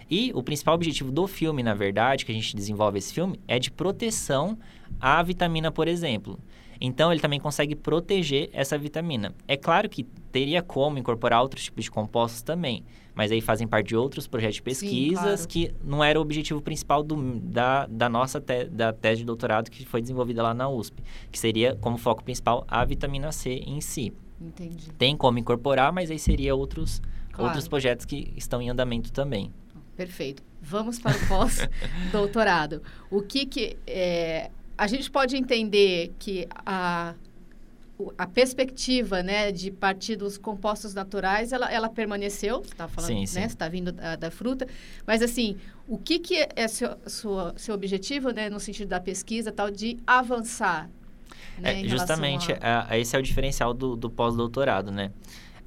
E 0.10 0.32
o 0.34 0.42
principal 0.42 0.74
objetivo 0.74 1.12
do 1.12 1.28
filme, 1.28 1.62
na 1.62 1.76
verdade, 1.76 2.26
que 2.26 2.32
a 2.32 2.36
gente 2.36 2.56
desenvolve 2.56 2.98
esse 2.98 3.14
filme, 3.14 3.40
é 3.48 3.60
de 3.60 3.70
proteção 3.70 4.58
à 5.00 5.22
vitamina, 5.22 5.72
por 5.72 5.88
exemplo. 5.88 6.40
Então, 6.82 7.12
ele 7.12 7.20
também 7.20 7.40
consegue 7.40 7.76
proteger 7.76 8.50
essa 8.54 8.78
vitamina. 8.78 9.34
É 9.48 9.58
claro 9.58 9.90
que 9.90 10.04
teria 10.32 10.62
como 10.62 10.98
incorporar 10.98 11.42
outros 11.42 11.66
tipos 11.66 11.84
de 11.84 11.92
compostos 11.92 12.42
também, 12.42 12.84
mas 13.14 13.32
aí 13.32 13.42
fazem 13.42 13.68
parte 13.68 13.88
de 13.88 13.96
outros 13.98 14.28
projetos 14.28 14.56
de 14.56 14.62
pesquisas 14.62 15.22
claro. 15.22 15.48
que 15.48 15.74
não 15.84 16.02
era 16.04 16.18
o 16.18 16.22
objetivo 16.22 16.62
principal 16.62 17.04
do, 17.04 17.40
da, 17.40 17.86
da 17.88 18.08
nossa 18.08 18.40
te, 18.40 18.66
da 18.66 18.94
tese 18.94 19.20
de 19.22 19.26
doutorado 19.26 19.70
que 19.70 19.86
foi 19.86 20.00
desenvolvida 20.02 20.42
lá 20.42 20.54
na 20.54 20.70
USP, 20.70 21.04
que 21.30 21.38
seria 21.38 21.76
como 21.76 21.98
foco 21.98 22.24
principal 22.24 22.66
a 22.68 22.86
vitamina 22.86 23.32
C 23.32 23.56
em 23.66 23.82
si. 23.82 24.14
Entendi. 24.40 24.92
Tem 24.98 25.18
como 25.18 25.38
incorporar, 25.38 25.92
mas 25.92 26.10
aí 26.10 26.18
seria 26.20 26.56
outros, 26.56 27.02
Claro. 27.32 27.50
outros 27.50 27.68
projetos 27.68 28.06
que 28.06 28.32
estão 28.38 28.62
em 28.62 28.70
andamento 28.70 29.12
também. 29.12 29.52
Perfeito. 29.98 30.42
Vamos 30.62 30.98
para 31.00 31.16
o 31.18 31.28
pós-doutorado. 31.28 32.82
o 33.12 33.22
que 33.22 33.46
que 33.46 33.78
é, 33.86 34.50
a 34.84 34.88
gente 34.88 35.12
pode 35.12 35.36
entender 35.36 36.14
que 36.18 36.48
a 36.66 37.14
a 38.18 38.26
perspectiva, 38.26 39.22
né, 39.22 39.52
de 39.52 39.70
partir 39.72 40.16
dos 40.16 40.38
compostos 40.38 40.94
naturais, 40.94 41.52
ela, 41.52 41.70
ela 41.70 41.90
permaneceu. 41.90 42.60
Você 42.60 42.72
está 42.72 42.88
falando, 42.88 43.10
Sim, 43.10 43.20
né? 43.20 43.26
sim. 43.26 43.34
Você 43.42 43.46
está 43.48 43.68
vindo 43.68 43.92
da, 43.92 44.16
da 44.16 44.32
fruta, 44.32 44.66
mas 45.06 45.22
assim, 45.22 45.58
o 45.86 45.98
que 45.98 46.18
que 46.18 46.48
é 46.56 46.68
seu, 46.70 46.96
sua, 47.08 47.54
seu 47.58 47.76
objetivo, 47.76 48.32
né, 48.32 48.50
no 48.50 48.58
sentido 48.58 48.88
da 48.88 49.02
pesquisa, 49.02 49.52
tal, 49.52 49.70
de 49.70 49.98
avançar? 50.08 50.90
Né, 51.58 51.82
É, 51.84 51.88
justamente, 51.90 52.54
a- 52.62 52.88
a- 52.90 52.98
esse 52.98 53.18
é 53.18 53.20
o 53.20 53.22
diferencial 53.22 53.74
do, 53.74 53.98
do 53.98 54.10
pós-doutorado, 54.10 54.92
né? 54.94 55.12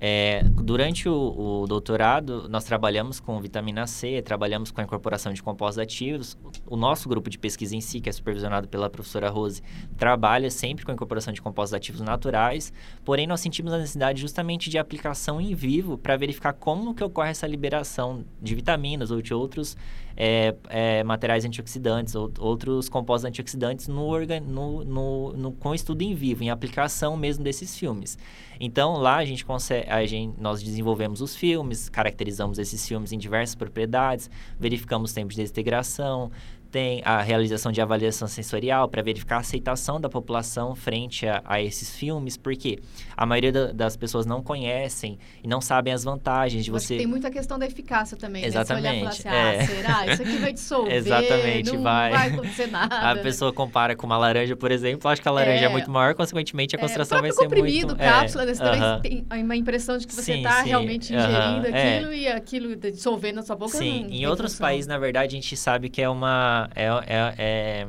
É, 0.04 0.42
durante 0.44 1.09
o, 1.09 1.62
o 1.62 1.66
doutorado, 1.68 2.49
nós 2.49 2.64
trabalhamos 2.64 3.21
com 3.21 3.40
vitamina 3.40 3.87
C, 3.87 4.21
trabalhamos 4.21 4.73
com 4.73 4.80
a 4.80 4.85
incorporação 4.85 5.32
de 5.32 5.40
compostos 5.40 5.78
ativos. 5.78 6.37
O 6.66 6.76
nosso 6.76 7.09
grupo 7.09 7.30
de 7.30 7.38
pesquisa 7.38 7.76
em 7.76 7.80
si, 7.80 8.00
que 8.00 8.09
é 8.09 8.12
supervisionado 8.12 8.66
pela 8.66 8.90
professora 8.90 9.30
Rose, 9.30 9.62
trabalha 9.97 10.50
sempre 10.50 10.85
com 10.85 10.90
a 10.90 10.94
incorporação 10.94 11.32
de 11.32 11.40
compostos 11.40 11.73
ativos 11.73 12.00
naturais, 12.00 12.73
porém 13.04 13.28
nós 13.28 13.38
sentimos 13.38 13.73
a 13.73 13.78
necessidade 13.78 14.21
justamente 14.21 14.68
de 14.68 14.76
aplicação 14.76 15.40
em 15.40 15.54
vivo 15.54 15.97
para 15.97 16.16
verificar 16.16 16.52
como 16.52 16.97
que 16.97 17.04
ocorre 17.04 17.30
essa 17.30 17.47
liberação 17.47 18.25
de 18.40 18.56
vitaminas 18.56 19.12
ou 19.12 19.23
de 19.23 19.32
outros 19.32 19.76
é, 20.16 20.54
é, 20.68 21.04
materiais 21.04 21.44
antioxidantes, 21.44 22.14
ou, 22.14 22.30
outros 22.38 22.88
compostos 22.88 23.28
antioxidantes 23.28 23.88
no, 23.88 24.02
organ, 24.04 24.40
no, 24.40 24.85
no, 24.85 25.32
no, 25.32 25.52
com 25.52 25.75
estudo 25.75 26.02
em 26.02 26.14
vivo, 26.14 26.42
em 26.42 26.50
aplicação 26.50 27.16
mesmo 27.16 27.44
desses 27.44 27.78
filmes. 27.78 28.18
Então, 28.64 28.92
lá 28.92 29.16
a 29.16 29.25
gente 29.25 29.45
consegue, 29.45 29.90
a 29.90 30.07
gente, 30.07 30.40
nós 30.40 30.62
desenvolvemos 30.62 31.21
os 31.21 31.35
filmes, 31.35 31.88
caracterizamos 31.88 32.61
esses 32.61 32.87
filmes 32.87 33.11
em 33.11 33.19
diversas 33.19 33.57
propriedades, 33.57 34.31
verificamos 34.57 35.12
tempos 35.12 35.35
de 35.35 35.42
desintegração, 35.42 36.31
tem 36.73 37.02
a 37.05 37.21
realização 37.21 37.71
de 37.71 37.81
avaliação 37.83 38.26
sensorial 38.26 38.88
para 38.88 39.02
verificar 39.02 39.37
a 39.37 39.41
aceitação 39.41 40.00
da 40.00 40.09
população 40.09 40.75
frente 40.75 41.26
a, 41.26 41.43
a 41.45 41.61
esses 41.61 41.95
filmes, 41.95 42.38
porque 42.38 42.79
a 43.14 43.26
maioria 43.26 43.52
da, 43.52 43.73
das 43.73 43.95
pessoas 43.95 44.25
não 44.25 44.43
conhecem 44.43 45.19
e 45.45 45.47
não 45.47 45.61
sabem 45.61 45.93
as 45.93 46.02
vantagens 46.02 46.64
de 46.64 46.71
Eu 46.71 46.79
você. 46.79 46.97
tem 46.97 47.07
muita 47.07 47.31
questão 47.31 47.59
da 47.59 47.67
eficácia 47.67 48.17
também. 48.17 48.43
Exatamente. 48.45 48.83
Né? 48.85 48.91
Você 48.91 48.91
olhar 48.91 48.97
e 48.97 48.99
falar 49.00 49.11
assim, 49.11 49.29
ah, 49.29 49.62
é. 49.62 49.67
será? 49.67 50.07
Isso 50.12 50.23
aqui 50.23 50.37
vai 50.38 50.52
dissolver. 50.55 50.95
Exatamente, 50.97 51.73
não 51.73 51.83
vai. 51.83 52.11
vai 52.11 52.29
acontecer 52.29 52.67
nada. 52.73 53.11
A 53.11 53.17
pessoa 53.17 53.52
compara 53.52 53.95
com 53.95 54.07
uma 54.07 54.17
laranja, 54.17 54.57
por 54.57 54.71
exemplo, 54.73 55.11
acha 55.11 55.21
que 55.21 55.29
a 55.29 55.33
laranja 55.33 55.64
é, 55.64 55.67
É. 55.67 55.69
muito 55.69 55.91
maior, 55.91 56.14
consequentemente 56.14 56.75
a 56.75 56.79
concentração 56.79 57.19
é, 57.19 57.21
vai 57.21 57.33
ser 57.33 57.45
comprimido, 57.45 57.88
muito... 57.88 57.99
cápsula, 57.99 58.45
é, 58.45 58.47
né? 58.47 58.55
Você 58.55 58.62
também 58.62 58.81
aham. 58.81 59.00
tem 59.00 59.26
uma 59.43 59.57
impressão 59.57 59.99
de 59.99 60.07
que 60.07 60.14
você 60.14 60.37
está 60.37 60.62
realmente 60.62 61.14
aham, 61.14 61.29
ingerindo 61.29 61.67
é. 61.76 61.97
aquilo 61.97 62.14
e 62.14 62.29
aquilo 62.29 62.76
dissolvendo 62.76 63.37
na 63.37 63.43
sua 63.43 63.57
boca. 63.57 63.76
Sim, 63.76 64.07
em 64.11 64.26
outros 64.26 64.52
função. 64.52 64.67
países, 64.67 64.87
na 64.87 64.99
verdade, 64.99 65.37
a 65.37 65.41
gente 65.41 65.55
sabe 65.55 65.91
que 65.91 66.00
é 66.00 66.09
uma. 66.09 66.62
É, 66.75 66.87
é- 66.87 67.35
é- 67.38 67.88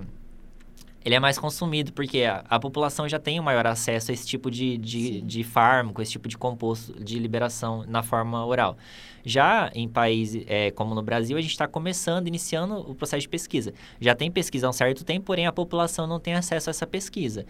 ele 1.05 1.15
é 1.15 1.19
mais 1.19 1.37
consumido, 1.37 1.91
porque 1.91 2.23
a, 2.23 2.45
a 2.49 2.57
população 2.59 3.09
já 3.09 3.19
tem 3.19 3.37
um 3.39 3.43
maior 3.43 3.67
acesso 3.67 4.09
a 4.09 4.13
esse 4.13 4.25
tipo 4.25 4.49
de, 4.49 4.77
de, 4.77 5.21
de 5.21 5.43
fármaco, 5.43 6.01
esse 6.01 6.13
tipo 6.13 6.29
de 6.29 6.37
composto 6.37 6.93
de 7.03 7.19
liberação 7.19 7.83
na 7.87 8.01
forma 8.01 8.45
oral. 8.45 8.77
Já 9.25 9.69
em 9.73 9.87
países 9.87 10.45
é, 10.47 10.71
como 10.71 10.95
no 10.95 11.01
Brasil, 11.01 11.37
a 11.37 11.41
gente 11.41 11.51
está 11.51 11.67
começando, 11.67 12.27
iniciando 12.27 12.75
o 12.89 12.95
processo 12.95 13.21
de 13.21 13.29
pesquisa. 13.29 13.73
Já 13.99 14.15
tem 14.15 14.31
pesquisa 14.31 14.67
há 14.67 14.69
um 14.69 14.73
certo 14.73 15.03
tempo, 15.03 15.25
porém 15.25 15.45
a 15.45 15.51
população 15.51 16.07
não 16.07 16.19
tem 16.19 16.35
acesso 16.35 16.69
a 16.69 16.71
essa 16.71 16.87
pesquisa. 16.87 17.45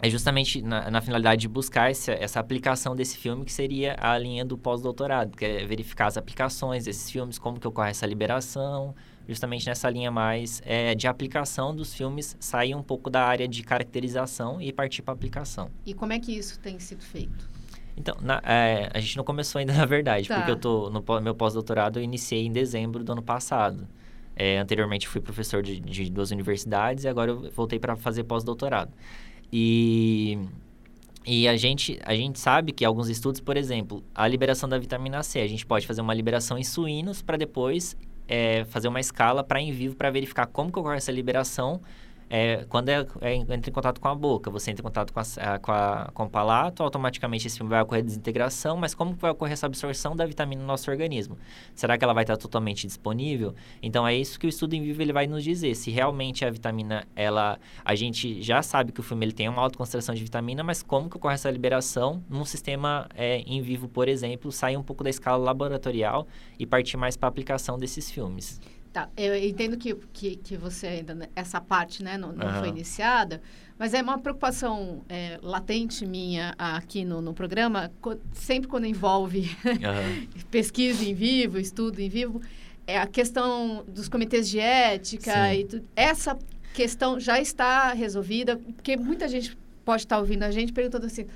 É 0.00 0.10
justamente 0.10 0.60
na, 0.60 0.90
na 0.90 1.00
finalidade 1.00 1.40
de 1.40 1.48
buscar 1.48 1.90
essa, 1.90 2.12
essa 2.12 2.38
aplicação 2.38 2.94
desse 2.94 3.16
filme, 3.16 3.44
que 3.44 3.52
seria 3.52 3.96
a 3.98 4.16
linha 4.18 4.44
do 4.44 4.56
pós-doutorado, 4.58 5.36
que 5.36 5.44
é 5.44 5.64
verificar 5.64 6.06
as 6.06 6.16
aplicações 6.16 6.84
desses 6.84 7.10
filmes, 7.10 7.38
como 7.38 7.58
que 7.58 7.66
ocorre 7.66 7.90
essa 7.90 8.04
liberação, 8.06 8.94
justamente 9.28 9.66
nessa 9.66 9.88
linha 9.90 10.10
mais 10.10 10.62
é, 10.64 10.94
de 10.94 11.06
aplicação 11.06 11.74
dos 11.74 11.92
filmes, 11.94 12.36
sair 12.38 12.74
um 12.74 12.82
pouco 12.82 13.10
da 13.10 13.22
área 13.24 13.46
de 13.48 13.62
caracterização 13.62 14.60
e 14.60 14.72
partir 14.72 15.02
para 15.02 15.14
aplicação. 15.14 15.70
E 15.84 15.92
como 15.94 16.12
é 16.12 16.18
que 16.20 16.32
isso 16.32 16.58
tem 16.60 16.78
sido 16.78 17.02
feito? 17.02 17.48
Então, 17.96 18.14
na- 18.20 18.42
é, 18.44 18.90
a 18.92 19.00
gente 19.00 19.16
não 19.16 19.24
começou 19.24 19.58
ainda, 19.58 19.72
na 19.74 19.86
verdade, 19.86 20.28
Tá. 20.28 20.36
porque 20.36 20.50
eu 20.50 20.56
tô 20.56 20.90
no 20.90 21.02
meu 21.20 21.34
pós-doutorado 21.34 21.98
eu 21.98 22.02
iniciei 22.02 22.44
em 22.46 22.52
dezembro 22.52 23.02
do 23.02 23.12
ano 23.12 23.22
passado. 23.22 23.86
É, 24.38 24.58
anteriormente 24.58 25.08
fui 25.08 25.20
professor 25.20 25.62
de, 25.62 25.80
de 25.80 26.10
duas 26.10 26.30
universidades 26.30 27.04
e 27.04 27.08
agora 27.08 27.30
eu 27.30 27.50
voltei 27.52 27.78
para 27.78 27.96
fazer 27.96 28.24
pós-doutorado. 28.24 28.92
E, 29.52 30.38
e 31.24 31.48
a, 31.48 31.56
gente, 31.56 31.98
a 32.04 32.14
gente 32.14 32.38
sabe 32.38 32.72
que 32.72 32.84
alguns 32.84 33.08
estudos, 33.08 33.40
por 33.40 33.56
exemplo, 33.56 34.04
a 34.14 34.28
liberação 34.28 34.68
da 34.68 34.78
vitamina 34.78 35.22
C, 35.22 35.40
a 35.40 35.46
gente 35.46 35.64
pode 35.64 35.86
fazer 35.86 36.02
uma 36.02 36.12
liberação 36.12 36.58
em 36.58 36.64
suínos 36.64 37.22
para 37.22 37.36
depois 37.38 37.96
é, 38.28 38.64
fazer 38.66 38.88
uma 38.88 39.00
escala 39.00 39.42
para 39.44 39.60
em 39.60 39.72
vivo 39.72 39.94
para 39.94 40.10
verificar 40.10 40.46
como 40.46 40.72
que 40.72 40.78
ocorre 40.78 40.96
essa 40.96 41.12
liberação 41.12 41.80
é, 42.28 42.64
quando 42.68 42.88
é, 42.88 43.06
é, 43.20 43.34
entra 43.34 43.70
em 43.70 43.72
contato 43.72 44.00
com 44.00 44.08
a 44.08 44.14
boca, 44.14 44.50
você 44.50 44.70
entra 44.70 44.82
em 44.82 44.84
contato 44.84 45.12
com, 45.12 45.20
a, 45.20 45.58
com, 45.58 45.72
a- 45.72 46.10
com 46.12 46.24
o 46.24 46.28
palato, 46.30 46.82
automaticamente 46.82 47.46
esse 47.46 47.56
filme 47.56 47.70
vai 47.70 47.82
ocorrer 47.82 48.02
desintegração, 48.02 48.76
mas 48.76 48.94
como 48.94 49.14
vai 49.14 49.30
ocorrer 49.30 49.52
essa 49.52 49.66
absorção 49.66 50.16
da 50.16 50.26
vitamina 50.26 50.60
no 50.60 50.66
nosso 50.66 50.90
organismo? 50.90 51.38
Será 51.74 51.96
que 51.96 52.04
ela 52.04 52.12
vai 52.12 52.24
estar 52.24 52.36
totalmente 52.36 52.86
disponível? 52.86 53.54
Então 53.82 54.06
é 54.06 54.14
isso 54.14 54.38
que 54.40 54.46
o 54.46 54.48
estudo 54.48 54.74
em 54.74 54.82
vivo 54.82 55.00
ele 55.02 55.12
vai 55.12 55.26
nos 55.26 55.44
dizer, 55.44 55.74
se 55.74 55.90
realmente 55.90 56.44
a 56.44 56.50
vitamina, 56.50 57.06
ela, 57.14 57.58
a 57.84 57.94
gente 57.94 58.42
já 58.42 58.62
sabe 58.62 58.92
que 58.92 59.00
o 59.00 59.02
filme 59.02 59.24
ele 59.24 59.32
tem 59.32 59.48
uma 59.48 59.62
alta 59.62 59.78
concentração 59.78 60.14
de 60.14 60.22
vitamina, 60.22 60.64
mas 60.64 60.82
como 60.82 61.08
que 61.08 61.16
ocorre 61.16 61.34
essa 61.34 61.50
liberação 61.50 62.22
num 62.28 62.44
sistema 62.44 63.08
é, 63.14 63.38
em 63.46 63.60
vivo, 63.62 63.88
por 63.88 64.08
exemplo, 64.08 64.50
sair 64.50 64.76
um 64.76 64.82
pouco 64.82 65.04
da 65.04 65.10
escala 65.10 65.42
laboratorial 65.42 66.26
e 66.58 66.66
partir 66.66 66.96
mais 66.96 67.16
para 67.16 67.28
a 67.28 67.30
aplicação 67.30 67.78
desses 67.78 68.10
filmes. 68.10 68.60
Tá, 68.96 69.10
eu 69.14 69.36
entendo 69.36 69.76
que, 69.76 69.94
que, 70.10 70.36
que 70.36 70.56
você 70.56 70.86
ainda, 70.86 71.28
essa 71.36 71.60
parte, 71.60 72.02
né, 72.02 72.16
não, 72.16 72.32
não 72.32 72.46
Aham. 72.46 72.60
foi 72.60 72.68
iniciada, 72.70 73.42
mas 73.78 73.92
é 73.92 74.00
uma 74.00 74.16
preocupação 74.16 75.02
é, 75.06 75.38
latente 75.42 76.06
minha 76.06 76.54
aqui 76.56 77.04
no, 77.04 77.20
no 77.20 77.34
programa, 77.34 77.92
sempre 78.32 78.66
quando 78.66 78.86
envolve 78.86 79.54
Aham. 79.84 80.26
pesquisa 80.50 81.04
em 81.04 81.12
vivo, 81.12 81.58
estudo 81.58 82.00
em 82.00 82.08
vivo, 82.08 82.40
é 82.86 82.96
a 82.96 83.06
questão 83.06 83.84
dos 83.86 84.08
comitês 84.08 84.48
de 84.48 84.60
ética 84.60 85.50
Sim. 85.50 85.60
e 85.60 85.64
tudo. 85.66 85.84
Essa 85.94 86.38
questão 86.72 87.20
já 87.20 87.38
está 87.38 87.92
resolvida, 87.92 88.56
porque 88.56 88.96
muita 88.96 89.28
gente 89.28 89.58
pode 89.84 90.04
estar 90.04 90.18
ouvindo 90.18 90.42
a 90.42 90.50
gente 90.50 90.72
perguntando 90.72 91.04
assim, 91.04 91.26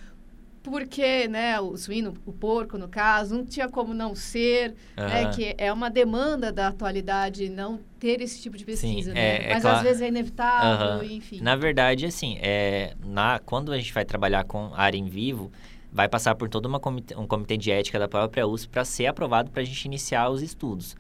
por 0.63 0.87
que, 0.87 1.27
né, 1.27 1.59
o 1.61 1.77
suíno, 1.77 2.15
o 2.27 2.33
porco, 2.33 2.77
no 2.77 2.87
caso, 2.89 3.35
não 3.35 3.45
tinha 3.47 3.69
como 3.69 3.95
não 3.95 4.15
ser, 4.15 4.75
né, 4.97 5.23
Aham. 5.25 5.31
que 5.31 5.55
é 5.57 5.73
uma 5.73 5.89
demanda 5.89 6.53
da 6.53 6.69
atualidade 6.69 7.49
não 7.49 7.81
ter 7.99 8.21
esse 8.21 8.43
tipo 8.43 8.57
de 8.59 8.65
pesquisa, 8.65 9.11
Sim, 9.13 9.15
né? 9.19 9.37
é- 9.39 9.45
é 9.47 9.55
Mas 9.55 9.63
claro. 9.63 9.79
às 9.79 9.83
vezes 9.83 10.03
é 10.03 10.09
inevitável, 10.09 10.87
Aham. 11.01 11.05
enfim. 11.05 11.41
Na 11.41 11.57
verdade, 11.57 12.05
assim, 12.07 12.37
é, 12.41 12.95
na, 13.05 13.39
quando 13.39 13.73
a 13.73 13.79
gente 13.79 13.93
vai 13.93 14.05
trabalhar 14.05 14.45
com 14.45 14.71
área 14.75 14.99
em 14.99 15.07
vivo, 15.07 15.51
vai 15.93 16.09
passar 16.09 16.35
por 16.35 16.49
todo 16.49 16.67
uma 16.67 16.79
comite- 16.79 17.15
um 17.17 17.27
comitê 17.27 17.57
de 17.57 17.71
ética 17.71 17.99
da 17.99 18.07
própria 18.07 18.47
USP 18.47 18.69
para 18.71 18.85
ser 18.85 19.07
aprovado 19.07 19.51
para 19.51 19.63
a 19.63 19.65
gente 19.65 19.85
iniciar 19.87 20.29
os 20.29 20.43
estudos. 20.43 20.95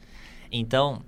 Então, 0.50 1.02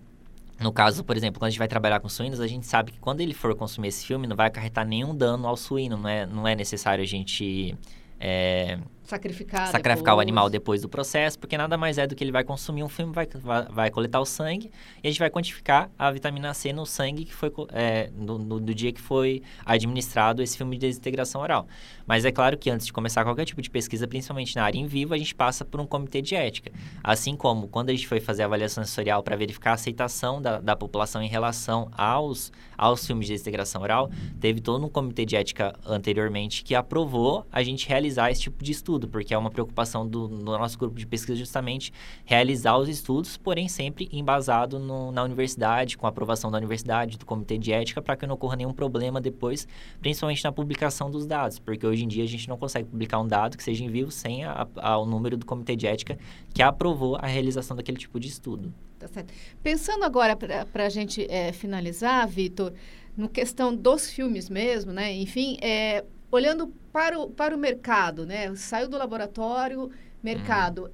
no 0.61 0.73
caso, 0.73 1.03
por 1.03 1.17
exemplo, 1.17 1.41
quando 1.41 1.49
a 1.49 1.51
gente 1.51 1.59
vai 1.59 1.67
trabalhar 1.69 1.99
com 2.01 2.09
suínos, 2.09 2.39
a 2.39 2.47
gente 2.47 2.67
sabe 2.67 2.93
que 2.93 2.99
quando 3.01 3.21
ele 3.23 3.35
for 3.35 3.55
consumir 3.57 3.89
esse 3.89 4.07
filme, 4.07 4.27
não 4.27 4.37
vai 4.37 4.47
acarretar 4.49 4.87
nenhum 4.87 5.17
dano 5.17 5.49
ao 5.49 5.57
suíno, 5.57 5.97
não 5.97 6.09
é, 6.09 6.27
não 6.27 6.47
é 6.47 6.55
necessário 6.55 7.03
a 7.03 7.07
gente... 7.07 7.75
é, 8.23 8.79
Sacrificar 9.17 9.67
sacrificar 9.69 10.17
o 10.17 10.21
animal 10.21 10.49
depois 10.49 10.81
do 10.83 10.89
processo, 10.89 11.39
porque 11.39 11.57
nada 11.59 11.77
mais 11.77 11.99
é 11.99 12.07
do 12.07 12.15
que 12.15 12.25
ele 12.25 12.33
vai 12.33 12.43
consumir 12.45 12.83
um 12.83 12.89
filme, 12.89 13.13
vai, 13.13 13.27
vai, 13.35 13.65
vai 13.67 13.91
coletar 13.91 14.21
o 14.21 14.25
sangue 14.25 14.71
e 15.03 15.07
a 15.07 15.11
gente 15.11 15.19
vai 15.19 15.29
quantificar 15.31 15.91
a 15.99 16.11
vitamina 16.11 16.53
C 16.55 16.73
no 16.73 16.87
sangue 16.87 17.25
que 17.25 17.35
foi 17.35 17.53
é, 17.73 18.11
no, 18.17 18.39
no- 18.39 18.59
do 18.61 18.75
dia 18.75 18.93
que 18.93 19.01
foi 19.01 19.43
administrado 19.65 20.43
esse 20.43 20.57
filme 20.57 20.77
de 20.77 20.87
desintegração 20.87 21.41
oral. 21.41 21.67
Mas 22.07 22.25
é 22.25 22.33
claro 22.33 22.57
que 22.59 22.69
antes 22.71 22.87
de 22.87 22.93
começar 22.93 23.25
qualquer 23.25 23.45
tipo 23.45 23.61
de 23.63 23.71
pesquisa, 23.71 24.07
principalmente 24.09 24.57
na 24.57 24.65
área 24.65 24.79
em 24.79 24.87
vivo, 24.87 25.15
a 25.15 25.19
gente 25.19 25.35
passa 25.35 25.65
por 25.65 25.81
um 25.81 25.87
comitê 25.87 26.21
de 26.21 26.35
ética. 26.35 26.73
Assim 27.03 27.37
como 27.37 27.69
quando 27.69 27.91
a 27.91 27.93
gente 27.93 28.07
foi 28.09 28.21
fazer 28.21 28.43
a 28.43 28.47
avaliação 28.47 28.85
sensorial 28.85 29.23
para 29.23 29.37
verificar 29.37 29.71
a 29.73 29.75
aceitação 29.75 30.41
da, 30.43 30.61
da 30.61 30.75
população 30.77 31.23
em 31.23 31.29
relação 31.29 31.91
aos, 31.97 32.53
aos 32.77 33.07
filmes 33.07 33.27
de 33.27 33.33
desintegração 33.35 33.83
oral, 33.83 34.11
teve 34.41 34.61
todo 34.61 34.85
um 34.85 34.89
comitê 34.89 35.25
de 35.25 35.37
ética 35.37 35.75
anteriormente 35.87 36.65
que 36.65 36.75
aprovou 36.75 37.47
a 37.53 37.63
gente 37.63 37.89
realizar 37.89 38.31
esse 38.31 38.43
tipo 38.43 38.63
de 38.63 38.73
estudo, 38.73 39.02
porque 39.09 39.33
é 39.35 39.39
uma 39.39 39.51
preocupação 39.51 40.07
do, 40.07 40.29
do 40.29 40.45
nosso 40.45 40.79
grupo 40.79 40.97
de 40.99 41.07
pesquisa 41.07 41.37
justamente 41.37 41.93
realizar 42.25 42.77
os 42.79 42.89
estudos, 42.89 43.37
porém 43.37 43.69
sempre 43.69 44.09
embasado 44.13 44.79
no- 44.79 45.11
na 45.13 45.23
universidade, 45.23 45.97
com 45.97 46.07
a 46.07 46.09
aprovação 46.09 46.51
da 46.51 46.59
universidade, 46.59 47.19
do 47.19 47.27
comitê 47.27 47.59
de 47.59 47.73
ética, 47.73 48.01
para 48.03 48.17
que 48.17 48.27
não 48.27 48.35
ocorra 48.35 48.57
nenhum 48.57 48.73
problema 48.73 49.21
depois, 49.21 49.67
principalmente 50.01 50.45
na 50.45 50.53
publicação 50.53 51.11
dos 51.11 51.27
dados, 51.27 51.59
porque 51.59 51.87
hoje 51.87 52.05
em 52.05 52.09
dia 52.09 52.25
a 52.25 52.29
gente 52.29 52.49
não 52.49 52.57
consegue 52.57 52.89
publicar 52.89 53.21
um 53.21 53.27
dado 53.27 53.57
que 53.57 53.63
seja 53.63 53.85
em 53.85 53.89
vivo 53.89 54.11
sem 54.11 54.45
a- 54.45 54.67
a- 54.77 54.99
o 54.99 55.07
número 55.07 55.37
do 55.37 55.47
comitê 55.47 55.77
de 55.77 55.87
ética 55.87 56.19
que 56.55 56.63
aprovou 56.63 57.17
a 57.17 57.27
realização 57.27 57.77
daquele 57.77 57.99
tipo 57.99 58.19
de 58.21 58.29
estudo. 58.29 58.73
Tá 58.99 59.09
certo. 59.09 59.33
Pensando 59.63 60.05
agora 60.05 60.37
para 60.37 60.87
a 60.87 60.89
gente 60.89 61.27
é, 61.29 61.53
finalizar, 61.53 62.27
Vitor, 62.29 62.73
no 63.17 63.29
questão 63.29 63.75
dos 63.75 64.09
filmes 64.09 64.49
mesmo, 64.49 64.93
né? 64.93 65.13
Enfim, 65.15 65.57
é, 65.61 66.05
olhando 66.33 66.69
para 66.91 67.19
o, 67.19 67.31
para 67.31 67.55
o 67.55 67.59
mercado, 67.59 68.27
né? 68.27 68.53
Saiu 68.57 68.89
do 68.89 68.97
laboratório, 68.97 69.91
mercado. 70.23 70.91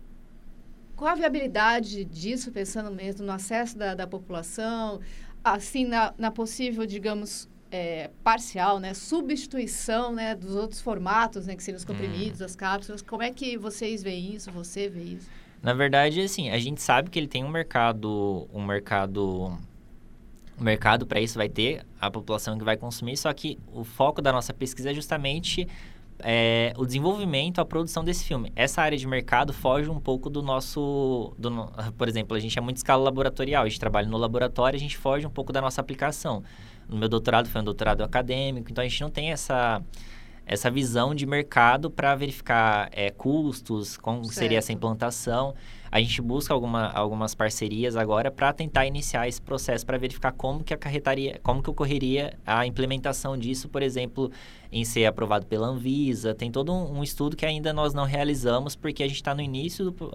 Qual 0.97 1.13
a 1.13 1.15
viabilidade 1.15 2.05
disso, 2.05 2.51
pensando 2.51 2.91
mesmo 2.91 3.25
no 3.25 3.31
acesso 3.31 3.79
da, 3.79 3.95
da 3.95 4.07
população, 4.07 5.01
assim, 5.45 5.85
na, 5.87 6.13
na 6.19 6.33
possível, 6.33 6.85
digamos, 6.85 7.49
é, 7.71 8.11
parcial, 8.25 8.81
né? 8.81 8.95
Substituição 8.95 10.13
né? 10.13 10.35
dos 10.35 10.57
outros 10.57 10.81
formatos, 10.81 11.47
né? 11.47 11.55
Que 11.55 11.63
seriam 11.63 11.79
os 11.79 11.85
comprimidos, 11.85 12.43
as 12.43 12.57
cápsulas. 12.57 13.01
Como 13.01 13.23
é 13.23 13.31
que 13.31 13.57
vocês 13.57 14.03
veem 14.03 14.35
isso? 14.35 14.51
Você 14.51 14.89
vê 14.89 15.03
isso? 15.03 15.31
Na 15.63 15.73
verdade, 15.73 16.21
assim, 16.21 16.51
a 16.51 16.59
gente 16.59 16.83
sabe 16.83 17.11
que 17.11 17.19
ele 17.19 17.29
tem 17.29 17.45
um 17.45 17.49
mercado, 17.49 18.49
um 18.53 18.65
mercado, 18.65 19.57
um 20.59 20.65
mercado 20.65 21.07
para 21.07 21.21
isso 21.21 21.39
vai 21.39 21.49
ter 21.49 21.85
a 22.01 22.11
população 22.11 22.59
que 22.59 22.65
vai 22.65 22.77
consumir, 22.77 23.17
só 23.17 23.33
que 23.33 23.59
o 23.73 23.85
foco 23.85 24.21
da 24.21 24.33
nossa 24.33 24.53
pesquisa 24.53 24.91
é 24.91 24.95
justamente 24.95 25.67
é, 26.21 26.73
o 26.77 26.85
desenvolvimento, 26.85 27.61
a 27.61 27.65
produção 27.65 28.03
desse 28.03 28.25
filme. 28.25 28.53
Essa 28.57 28.83
área 28.83 28.99
de 28.99 29.07
mercado 29.07 29.53
foge 29.53 29.89
um 29.89 30.01
pouco 30.01 30.29
do 30.29 30.43
nosso, 30.43 31.33
do 31.39 31.51
por 31.97 32.09
exemplo, 32.09 32.37
a 32.37 32.41
gente 32.41 32.59
é 32.59 32.61
muito 32.61 32.79
escala 32.79 33.03
laboratorial, 33.05 33.65
a 33.65 33.69
gente 33.69 33.79
trabalha 33.79 34.09
no 34.09 34.17
laboratório, 34.17 34.77
a 34.77 34.81
gente 34.81 34.97
foge 34.97 35.27
um 35.27 35.31
pouco 35.31 35.53
da 35.53 35.61
nossa 35.61 35.81
aplicação. 35.81 36.43
No 36.89 36.97
meu 36.97 37.09
doutorado 37.09 37.49
foi 37.49 37.61
um 37.61 37.65
doutorado 37.65 38.03
acadêmico, 38.03 38.71
então 38.71 38.83
a 38.83 38.89
gente 38.89 39.01
não 39.01 39.11
tem 39.11 39.31
essa 39.31 39.83
essa 40.49 40.71
visão 40.71 41.15
de 41.15 41.27
mercado 41.27 41.91
para 41.91 42.15
verificar 42.15 42.89
é, 42.93 43.11
custos, 43.11 43.99
como 43.99 44.25
seria 44.25 44.57
essa 44.57 44.69
Certo. 44.69 44.79
implantação. 44.79 45.55
A 45.91 46.01
gente 46.01 46.21
busca 46.21 46.53
alguma, 46.53 46.89
algumas 46.91 47.35
parcerias 47.35 47.97
agora 47.97 48.31
para 48.31 48.53
tentar 48.53 48.87
iniciar 48.87 49.29
esse 49.29 49.41
processo 49.41 49.85
para 49.85 49.99
verificar 49.99 50.33
como 50.33 50.63
que 50.63 50.75
acarretaria, 50.75 51.41
como 51.43 51.63
que 51.63 51.71
ocorreria 51.71 52.39
a 52.47 52.67
implementação 52.67 53.37
disso, 53.37 53.69
por 53.69 53.83
exemplo, 53.83 54.31
em 54.71 54.85
ser 54.85 55.07
aprovado 55.07 55.47
pela 55.47 55.67
Anvisa. 55.67 56.35
Tem 56.35 56.51
todo 56.51 56.73
um, 56.73 56.99
um 56.99 57.03
estudo 57.03 57.37
que 57.37 57.47
ainda 57.47 57.73
nós 57.73 57.95
não 57.95 58.05
realizamos 58.05 58.77
porque 58.77 59.03
a 59.03 59.09
gente 59.09 59.17
está 59.17 59.35
no 59.35 59.41
início. 59.41 59.91
Do, 59.91 60.07
uh, 60.07 60.13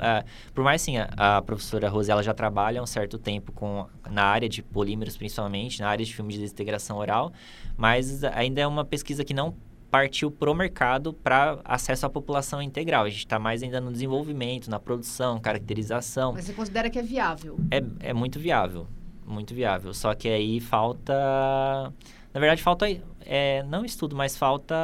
por 0.53 0.63
mais 0.63 0.81
assim, 0.81 0.97
a, 0.97 1.37
a 1.37 1.41
professora 1.41 1.89
Rosela 1.89 2.21
já 2.21 2.33
trabalha 2.33 2.79
há 2.79 2.83
um 2.83 2.87
certo 2.87 3.17
tempo 3.17 3.51
com, 3.51 3.87
na 4.09 4.23
área 4.23 4.47
de 4.47 4.61
polímeros, 4.61 5.17
principalmente, 5.17 5.81
na 5.81 5.89
área 5.89 6.05
de 6.05 6.13
filmes 6.13 6.35
de 6.35 6.41
desintegração 6.41 6.97
oral, 6.97 7.31
mas 7.75 8.23
ainda 8.23 8.61
é 8.61 8.67
uma 8.67 8.85
pesquisa 8.85 9.23
que 9.23 9.33
não 9.33 9.55
partiu 9.93 10.31
para 10.31 10.49
o 10.49 10.55
mercado 10.55 11.13
para 11.13 11.59
acesso 11.63 12.07
à 12.07 12.09
população 12.09 12.59
integral. 12.59 13.05
A 13.05 13.09
gente 13.09 13.19
está 13.19 13.37
mais 13.37 13.61
ainda 13.61 13.79
no 13.79 13.91
desenvolvimento, 13.91 14.67
na 14.67 14.79
produção, 14.79 15.39
caracterização. 15.39 16.33
Mas 16.33 16.45
você 16.45 16.53
considera 16.53 16.89
que 16.89 16.97
é 16.97 17.03
viável? 17.03 17.59
É, 17.69 18.09
é 18.09 18.11
muito 18.11 18.39
viável, 18.39 18.87
muito 19.23 19.53
viável. 19.53 19.93
Só 19.93 20.15
que 20.15 20.27
aí 20.27 20.59
falta... 20.59 21.93
Na 22.33 22.39
verdade, 22.39 22.63
falta 22.63 22.87
é, 23.23 23.61
não 23.69 23.85
estudo, 23.85 24.15
mas 24.15 24.35
falta 24.35 24.75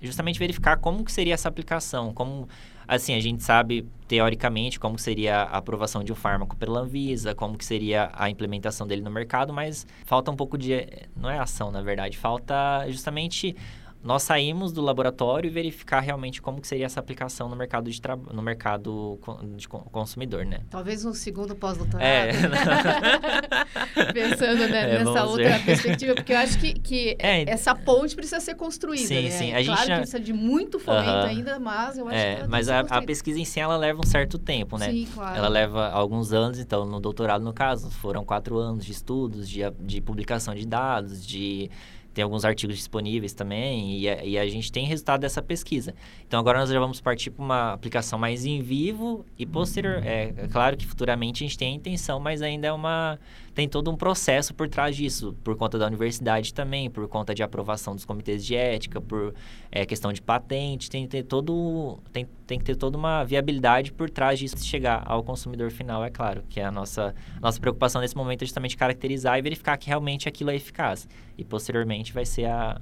justamente 0.00 0.38
verificar 0.38 0.76
como 0.76 1.04
que 1.04 1.10
seria 1.10 1.34
essa 1.34 1.48
aplicação, 1.48 2.14
como 2.14 2.48
assim, 2.86 3.14
a 3.14 3.20
gente 3.20 3.42
sabe 3.42 3.88
teoricamente 4.06 4.78
como 4.78 4.98
seria 4.98 5.38
a 5.38 5.56
aprovação 5.56 6.04
de 6.04 6.12
um 6.12 6.14
fármaco 6.14 6.56
pela 6.56 6.80
Anvisa, 6.80 7.34
como 7.34 7.56
que 7.56 7.64
seria 7.64 8.10
a 8.12 8.30
implementação 8.30 8.86
dele 8.86 9.02
no 9.02 9.10
mercado, 9.10 9.52
mas 9.52 9.86
falta 10.04 10.30
um 10.30 10.36
pouco 10.36 10.58
de 10.58 10.86
não 11.16 11.30
é 11.30 11.38
ação, 11.38 11.70
na 11.70 11.82
verdade, 11.82 12.18
falta 12.18 12.84
justamente 12.88 13.56
nós 14.02 14.22
saímos 14.24 14.72
do 14.72 14.82
laboratório 14.82 15.48
e 15.48 15.50
verificar 15.50 16.00
realmente 16.00 16.42
como 16.42 16.60
que 16.60 16.66
seria 16.66 16.86
essa 16.86 16.98
aplicação 16.98 17.48
no 17.48 17.54
mercado 17.54 17.90
de 17.90 18.00
no 18.32 18.42
mercado 18.42 19.18
de 19.56 19.68
consumidor, 19.68 20.44
né? 20.44 20.60
Talvez 20.68 21.04
um 21.04 21.14
segundo 21.14 21.54
pós-doutorado. 21.54 22.04
É. 22.04 22.32
Pensando 24.12 24.68
né, 24.68 24.94
é, 24.94 25.04
nessa 25.04 25.24
outra 25.24 25.58
ver. 25.58 25.64
perspectiva, 25.64 26.14
porque 26.14 26.32
eu 26.32 26.38
acho 26.38 26.58
que, 26.58 26.74
que 26.74 27.16
é, 27.18 27.48
essa 27.48 27.74
ponte 27.74 28.16
precisa 28.16 28.40
ser 28.40 28.56
construída, 28.56 29.06
sim, 29.06 29.22
né? 29.22 29.30
Sim, 29.30 29.54
a 29.54 29.64
claro 29.64 29.78
gente 29.78 29.86
já... 29.86 29.96
precisa 29.98 30.20
de 30.20 30.32
muito 30.32 30.78
fomento 30.80 31.08
uh 31.08 31.12
-huh. 31.12 31.26
ainda, 31.26 31.58
mas 31.60 31.96
eu 31.96 32.08
acho 32.08 32.16
é, 32.16 32.36
que 32.36 32.48
Mas 32.48 32.68
a, 32.68 32.80
a, 32.80 33.02
pesquisa 33.02 33.38
em 33.38 33.44
si, 33.44 33.60
ela 33.60 33.76
leva 33.76 34.00
um 34.00 34.06
certo 34.06 34.36
tempo, 34.38 34.78
né? 34.78 34.90
Sim, 34.90 35.06
claro. 35.14 35.38
Ela 35.38 35.48
leva 35.48 35.88
alguns 35.90 36.32
anos, 36.32 36.58
então, 36.58 36.84
no 36.84 37.00
doutorado, 37.00 37.44
no 37.44 37.52
caso, 37.52 37.90
foram 37.90 38.24
quatro 38.24 38.58
anos 38.58 38.84
de 38.84 38.90
estudos, 38.90 39.48
de, 39.48 39.60
de 39.80 40.00
publicação 40.00 40.54
de 40.54 40.66
dados, 40.66 41.24
de 41.24 41.70
tem 42.12 42.22
alguns 42.22 42.44
artigos 42.44 42.76
disponíveis 42.76 43.32
também, 43.32 43.98
e 43.98 44.08
a, 44.08 44.24
e 44.24 44.38
a, 44.38 44.46
gente 44.48 44.70
tem 44.70 44.86
resultado 44.86 45.20
dessa 45.20 45.42
pesquisa. 45.42 45.94
Então, 46.26 46.38
agora 46.38 46.58
nós 46.58 46.68
já 46.68 46.78
vamos 46.78 47.00
partir 47.00 47.30
para 47.30 47.44
uma 47.44 47.72
aplicação 47.72 48.18
mais 48.18 48.44
em 48.44 48.60
vivo 48.60 49.24
e 49.38 49.46
posterior. 49.46 50.04
É, 50.04 50.32
é, 50.36 50.48
claro 50.48 50.76
que 50.76 50.86
futuramente 50.86 51.42
a 51.42 51.46
gente 51.46 51.58
tem 51.58 51.72
a 51.72 51.76
intenção, 51.76 52.20
mas 52.20 52.42
ainda 52.42 52.66
é 52.68 52.72
uma 52.72 53.18
tem 53.54 53.68
todo 53.68 53.90
um 53.90 53.96
processo 53.96 54.54
por 54.54 54.68
trás 54.68 54.96
disso, 54.96 55.36
por 55.44 55.56
conta 55.56 55.78
da 55.78 55.86
universidade 55.86 56.54
também, 56.54 56.90
por 56.90 57.06
conta 57.08 57.34
de 57.34 57.42
aprovação 57.42 57.94
dos 57.94 58.04
comitês 58.04 58.44
de 58.44 58.54
ética, 58.54 59.00
por 59.00 59.34
é, 59.70 59.84
questão 59.84 60.12
de 60.12 60.22
patente, 60.22 60.90
tem 60.90 61.02
que 61.02 61.08
ter 61.08 61.22
todo 61.22 61.98
tem, 62.12 62.26
tem 62.46 62.58
que 62.58 62.64
ter 62.64 62.76
toda 62.76 62.96
uma 62.96 63.24
viabilidade 63.24 63.92
por 63.92 64.08
trás 64.08 64.38
disso 64.38 64.56
chegar 64.64 65.02
ao 65.06 65.22
consumidor 65.22 65.70
final, 65.70 66.04
é 66.04 66.10
claro, 66.10 66.42
que 66.48 66.60
é 66.60 66.64
a 66.64 66.70
nossa 66.70 67.14
nossa 67.40 67.60
preocupação 67.60 68.00
nesse 68.00 68.16
momento 68.16 68.42
é 68.42 68.46
justamente 68.46 68.76
caracterizar 68.76 69.38
e 69.38 69.42
verificar 69.42 69.76
que 69.76 69.86
realmente 69.88 70.28
aquilo 70.28 70.50
é 70.50 70.56
eficaz. 70.56 71.08
E 71.36 71.44
posteriormente 71.44 72.12
vai 72.12 72.24
ser 72.24 72.46
a, 72.46 72.80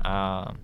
a 0.00 0.54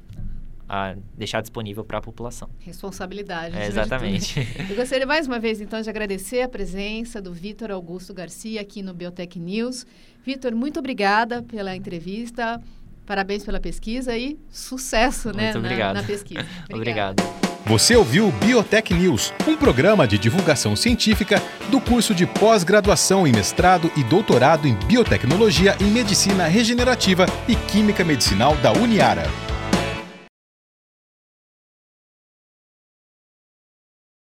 a 0.69 0.95
deixar 1.17 1.41
disponível 1.41 1.85
para 1.85 1.99
a 1.99 2.01
população. 2.01 2.49
Responsabilidade. 2.59 3.57
É, 3.57 3.67
exatamente. 3.67 4.47
Eu 4.69 4.77
gostaria 4.77 5.07
mais 5.07 5.27
uma 5.27 5.39
vez, 5.39 5.61
então, 5.61 5.81
de 5.81 5.89
agradecer 5.89 6.43
a 6.43 6.49
presença 6.49 7.23
do 7.23 7.33
Vitor 7.33 7.71
Augusto 7.71 8.13
Garcia 8.13 8.61
aqui 8.61 8.83
no 8.83 8.93
Biotech 8.93 9.39
News. 9.39 9.87
Vitor, 10.25 10.55
muito 10.55 10.81
obrigada 10.81 11.43
pela 11.43 11.77
entrevista, 11.77 12.61
parabéns 13.07 13.45
pela 13.45 13.61
pesquisa 13.61 14.17
e 14.17 14.39
sucesso 14.51 15.33
né, 15.33 15.53
na, 15.53 15.95
na, 15.95 16.03
pesquisa. 16.03 16.45
Obrigado. 16.73 17.23
Você 17.67 17.97
ouviu 17.97 18.31
Biotech 18.31 18.95
News, 18.95 19.33
um 19.47 19.57
programa 19.57 20.07
de 20.07 20.19
divulgação 20.19 20.77
científica 20.77 21.43
do 21.69 21.81
curso 21.81 22.15
de 22.15 22.25
pós-graduação 22.25 23.27
em 23.27 23.33
mestrado 23.33 23.91
e 23.97 24.05
doutorado 24.05 24.69
em 24.69 24.75
biotecnologia 24.87 25.77
em 25.81 25.91
medicina 25.91 26.47
regenerativa 26.47 27.27
e 27.49 27.57
química 27.57 28.05
medicinal 28.05 28.57
da 28.57 28.73
Uniara. 28.73 29.25